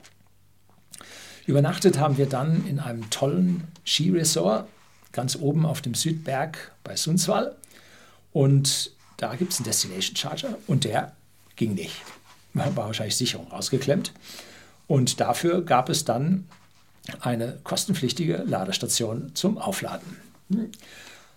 Übernachtet 1.46 1.98
haben 1.98 2.18
wir 2.18 2.26
dann 2.26 2.66
in 2.66 2.78
einem 2.78 3.08
tollen 3.10 3.66
Skiresort 3.84 4.68
ganz 5.12 5.36
oben 5.36 5.64
auf 5.64 5.80
dem 5.80 5.94
Südberg 5.94 6.72
bei 6.84 6.94
Sundsvall. 6.96 7.56
Und 8.32 8.92
da 9.16 9.34
gibt 9.34 9.52
es 9.52 9.58
einen 9.58 9.64
Destination 9.64 10.16
Charger 10.16 10.58
und 10.66 10.84
der 10.84 11.12
ging 11.56 11.74
nicht. 11.74 11.96
War 12.52 12.76
wahrscheinlich 12.76 13.16
Sicherung 13.16 13.50
ausgeklemmt. 13.50 14.12
Und 14.86 15.20
dafür 15.20 15.62
gab 15.62 15.88
es 15.88 16.04
dann 16.04 16.46
eine 17.20 17.58
kostenpflichtige 17.64 18.44
Ladestation 18.46 19.32
zum 19.34 19.58
Aufladen. 19.58 20.16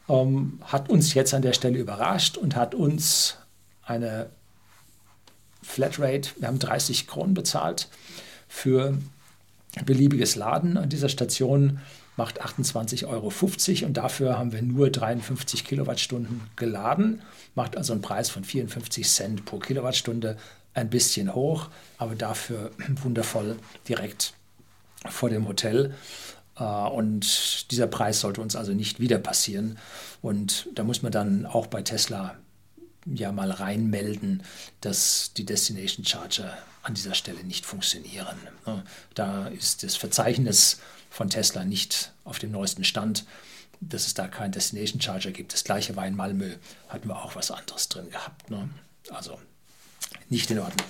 Ähm, 0.10 0.60
hat 0.64 0.90
uns 0.90 1.14
jetzt 1.14 1.34
an 1.34 1.42
der 1.42 1.54
Stelle 1.54 1.78
überrascht 1.78 2.38
und 2.38 2.56
hat 2.56 2.76
uns 2.76 3.38
eine 3.84 4.30
Flatrate, 5.62 6.32
wir 6.38 6.48
haben 6.48 6.60
30 6.60 7.08
Kronen 7.08 7.34
bezahlt 7.34 7.88
für 8.48 8.98
beliebiges 9.86 10.36
Laden 10.36 10.78
an 10.78 10.90
dieser 10.90 11.10
Station 11.10 11.80
macht 12.18 12.44
28,50 12.44 13.08
Euro 13.08 13.32
und 13.88 13.94
dafür 13.96 14.38
haben 14.38 14.52
wir 14.52 14.62
nur 14.62 14.90
53 14.90 15.64
Kilowattstunden 15.64 16.42
geladen, 16.56 17.22
macht 17.56 17.78
also 17.78 17.94
einen 17.94 18.02
Preis 18.02 18.30
von 18.30 18.44
54 18.44 19.08
Cent 19.08 19.46
pro 19.46 19.60
Kilowattstunde, 19.60 20.38
ein 20.74 20.90
bisschen 20.90 21.34
hoch, 21.34 21.70
aber 21.98 22.16
dafür 22.16 22.72
wundervoll 23.02 23.58
direkt 23.88 24.34
vor 25.10 25.30
dem 25.30 25.48
Hotel. 25.48 25.96
Äh, 26.58 26.64
und 26.64 27.72
dieser 27.72 27.88
Preis 27.88 28.20
sollte 28.20 28.42
uns 28.42 28.56
also 28.56 28.74
nicht 28.74 29.00
wieder 29.00 29.20
passieren. 29.20 29.78
Und 30.22 30.68
da 30.76 30.84
muss 30.84 31.02
man 31.02 31.12
dann 31.12 31.46
auch 31.46 31.68
bei 31.68 31.82
Tesla 31.82 32.36
ja 33.06 33.32
mal 33.32 33.52
reinmelden, 33.52 34.44
dass 34.82 35.34
die 35.36 35.46
Destination 35.46 36.06
Charger 36.06 36.58
an 36.84 36.94
dieser 36.94 37.14
Stelle 37.16 37.44
nicht 37.44 37.66
funktionieren. 37.66 38.38
Da 39.14 39.48
ist 39.48 39.84
das 39.84 39.96
Verzeichnis 39.96 40.80
von 41.10 41.30
Tesla 41.30 41.64
nicht 41.64 42.12
auf 42.24 42.40
dem 42.40 42.52
neuesten 42.52 42.84
Stand, 42.84 43.26
dass 43.80 44.06
es 44.06 44.14
da 44.14 44.28
keinen 44.28 44.52
Destination 44.52 45.02
Charger 45.02 45.32
gibt. 45.32 45.54
Das 45.54 45.64
gleiche 45.64 45.96
war 45.96 46.08
in 46.08 46.16
Malmö, 46.16 46.56
hatten 46.90 47.08
wir 47.08 47.18
auch 47.18 47.36
was 47.36 47.52
anderes 47.52 47.90
drin 47.90 48.10
gehabt. 48.10 48.50
Ne? 48.50 48.70
Also 49.10 49.40
nicht 50.30 50.50
in 50.52 50.60
Ordnung. 50.60 50.88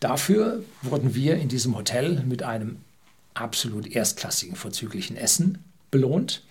Dafür 0.00 0.62
wurden 0.82 1.14
wir 1.14 1.36
in 1.36 1.48
diesem 1.48 1.76
Hotel 1.76 2.22
mit 2.24 2.42
einem 2.42 2.80
absolut 3.34 3.86
erstklassigen, 3.86 4.56
vorzüglichen 4.56 5.16
Essen 5.16 5.64
belohnt. 5.90 6.42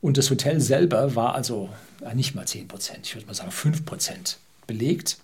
Und 0.00 0.18
das 0.18 0.30
Hotel 0.30 0.60
selber 0.60 1.14
war 1.14 1.34
also 1.34 1.70
nicht 2.14 2.34
mal 2.34 2.46
10 2.46 2.68
Prozent, 2.68 3.06
ich 3.06 3.14
würde 3.14 3.26
mal 3.26 3.34
sagen 3.34 3.52
5 3.52 3.84
Prozent 3.84 4.38
belegt. 4.66 5.18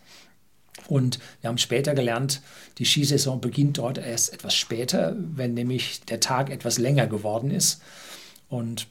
Und 0.87 1.19
wir 1.41 1.49
haben 1.49 1.59
später 1.59 1.95
gelernt, 1.95 2.41
die 2.79 2.85
Skisaison 2.85 3.41
beginnt 3.41 3.79
dort 3.79 3.99
erst 3.99 4.33
etwas 4.33 4.55
später, 4.55 5.17
wenn 5.19 5.55
nämlich 5.55 6.01
der 6.03 6.21
Tag 6.21 6.51
etwas 6.51 6.79
länger 6.79 7.07
geworden 7.07 7.51
ist. 7.51 7.83
Und 8.49 8.87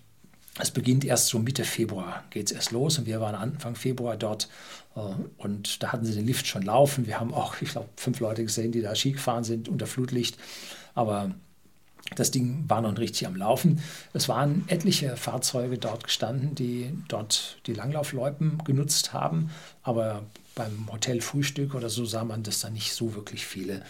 es 0.60 0.72
beginnt 0.72 1.06
erst 1.06 1.28
so 1.28 1.40
Mitte 1.40 1.64
Februar, 1.64 2.24
geht 2.30 2.48
es 2.48 2.52
erst 2.52 2.72
los. 2.72 2.98
Und 2.98 3.06
wir 3.06 3.22
waren 3.22 3.36
Anfang 3.36 3.76
Februar 3.76 4.18
dort 4.18 4.50
äh, 4.96 5.00
und 5.38 5.82
da 5.82 5.92
hatten 5.92 6.06
sie 6.06 6.14
den 6.14 6.26
Lift 6.26 6.48
schon 6.48 6.64
laufen. 6.64 7.08
Wir 7.08 7.20
haben 7.20 7.34
auch, 7.34 7.56
ich 7.62 7.70
glaube, 7.70 7.90
fünf 7.96 8.20
Leute 8.20 8.44
gesehen, 8.44 8.72
die 8.72 8.82
da 8.82 8.96
Ski 8.96 9.14
gefahren 9.14 9.44
sind 9.44 9.70
unter 9.70 9.88
Flutlicht. 9.88 10.38
Aber 10.94 11.32
das 12.16 12.32
Ding 12.32 12.66
war 12.68 12.82
noch 12.82 12.98
richtig 12.98 13.28
am 13.28 13.36
Laufen. 13.36 13.82
Es 14.14 14.30
waren 14.30 14.64
etliche 14.68 15.18
Fahrzeuge 15.18 15.78
dort 15.78 16.04
gestanden, 16.04 16.56
die 16.56 16.98
dort 17.08 17.58
die 17.68 17.74
Langlaufloipen 17.74 18.64
genutzt 18.64 19.14
haben. 19.14 19.52
Aber 19.84 20.24
beim 20.56 20.88
Hotelfrühstück 20.92 21.76
oder 21.76 21.90
so 21.90 22.06
sah 22.06 22.24
man, 22.24 22.44
dass 22.44 22.62
da 22.62 22.70
nicht 22.70 22.94
so 22.94 23.16
wirklich 23.16 23.46
viele 23.46 23.84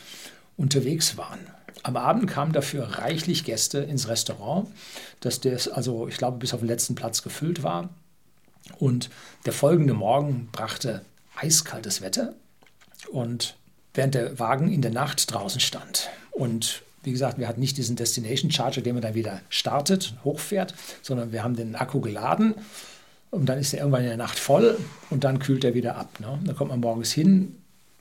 unterwegs 0.57 1.17
waren. 1.17 1.39
Am 1.83 1.95
Abend 1.95 2.27
kamen 2.27 2.51
dafür 2.51 2.83
reichlich 2.97 3.43
Gäste 3.43 3.79
ins 3.79 4.07
Restaurant, 4.07 4.67
dass 5.19 5.39
das 5.39 5.67
also, 5.67 6.07
ich 6.07 6.17
glaube, 6.17 6.37
bis 6.37 6.53
auf 6.53 6.61
den 6.61 6.67
letzten 6.67 6.95
Platz 6.95 7.21
gefüllt 7.21 7.63
war. 7.63 7.89
Und 8.79 9.09
der 9.45 9.53
folgende 9.53 9.93
Morgen 9.93 10.49
brachte 10.51 11.05
eiskaltes 11.35 12.01
Wetter 12.01 12.33
und 13.11 13.55
während 13.93 14.15
der 14.15 14.39
Wagen 14.39 14.71
in 14.71 14.81
der 14.81 14.91
Nacht 14.91 15.31
draußen 15.31 15.61
stand. 15.61 16.09
Und 16.31 16.83
wie 17.07 17.13
gesagt, 17.13 17.39
wir 17.39 17.47
hatten 17.47 17.61
nicht 17.61 17.77
diesen 17.77 17.95
Destination 17.95 18.51
Charger, 18.51 18.81
den 18.81 18.93
man 18.93 19.01
dann 19.01 19.13
wieder 19.13 19.39
startet, 19.47 20.13
hochfährt, 20.25 20.73
sondern 21.01 21.31
wir 21.31 21.41
haben 21.41 21.55
den 21.55 21.73
Akku 21.75 22.01
geladen 22.01 22.53
und 23.31 23.45
dann 23.45 23.57
ist 23.57 23.73
er 23.73 23.79
irgendwann 23.79 24.01
in 24.01 24.09
der 24.09 24.17
Nacht 24.17 24.37
voll 24.37 24.77
und 25.09 25.23
dann 25.23 25.39
kühlt 25.39 25.63
er 25.63 25.73
wieder 25.73 25.95
ab. 25.95 26.19
Ne? 26.19 26.37
Dann 26.43 26.53
kommt 26.53 26.69
man 26.69 26.81
morgens 26.81 27.13
hin, 27.13 27.55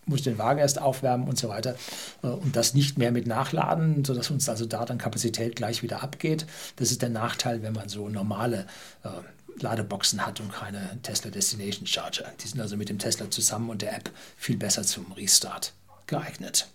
muss 0.07 0.23
den 0.23 0.39
Wagen 0.39 0.59
erst 0.59 0.83
aufwärmen 0.83 1.29
und 1.29 1.39
so 1.39 1.49
weiter. 1.49 1.77
Äh, 2.25 2.27
und 2.27 2.57
das 2.57 2.75
nicht 2.75 2.99
mehr 2.99 3.13
mit 3.13 3.29
Nachladen, 3.29 4.05
sodass 4.05 4.29
uns 4.29 4.49
also 4.49 4.67
da 4.67 4.85
dann 4.85 4.99
Kapazität 4.99 5.55
gleich 5.55 5.85
wieder 5.85 6.03
abgeht. 6.03 6.45
Das 6.75 6.91
ist 6.91 7.01
der 7.01 7.11
Nachteil, 7.11 7.63
wenn 7.63 7.75
man 7.75 7.89
so 7.89 8.09
normale 8.09 8.67
äh, 9.05 9.63
Ladeboxen 9.63 10.27
hat 10.27 10.41
und 10.41 10.53
keine 10.53 10.99
Tesla 11.05 11.31
Destination 11.31 11.87
Charger. 11.87 12.27
Die 12.43 12.49
sind 12.49 12.61
also 12.61 12.77
mit 12.77 12.89
dem 12.89 12.99
Tesla 12.99 13.31
zusammen 13.31 13.71
und 13.71 13.83
der 13.83 13.95
App 13.95 14.11
viel 14.37 14.57
besser 14.57 14.83
zum 14.83 15.13
Restart 15.13 15.75
geeignet. 16.09 16.67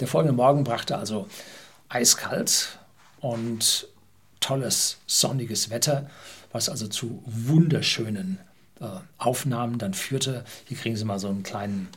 Der 0.00 0.08
folgende 0.08 0.34
Morgen 0.34 0.64
brachte 0.64 0.96
also 0.96 1.28
eiskalt 1.88 2.78
und 3.20 3.88
tolles 4.40 4.98
sonniges 5.06 5.70
Wetter, 5.70 6.08
was 6.52 6.68
also 6.68 6.86
zu 6.86 7.22
wunderschönen 7.26 8.38
äh, 8.80 8.86
Aufnahmen 9.18 9.78
dann 9.78 9.94
führte. 9.94 10.44
Hier 10.66 10.76
kriegen 10.76 10.96
Sie 10.96 11.04
mal 11.04 11.18
so 11.18 11.28
einen 11.28 11.42
kleinen 11.42 11.88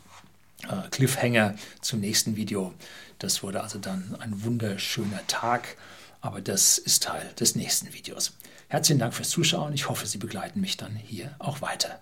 äh, 0.63 0.89
Cliffhanger 0.89 1.55
zum 1.81 1.99
nächsten 1.99 2.35
Video. 2.35 2.73
Das 3.19 3.43
wurde 3.43 3.61
also 3.61 3.77
dann 3.77 4.15
ein 4.19 4.43
wunderschöner 4.43 5.25
Tag, 5.27 5.77
aber 6.21 6.41
das 6.41 6.77
ist 6.79 7.03
Teil 7.03 7.29
des 7.39 7.55
nächsten 7.55 7.93
Videos. 7.93 8.33
Herzlichen 8.67 8.99
Dank 8.99 9.13
fürs 9.13 9.29
Zuschauen. 9.29 9.73
Ich 9.73 9.89
hoffe, 9.89 10.07
Sie 10.07 10.17
begleiten 10.17 10.61
mich 10.61 10.77
dann 10.77 10.95
hier 10.95 11.35
auch 11.39 11.61
weiter. 11.61 11.99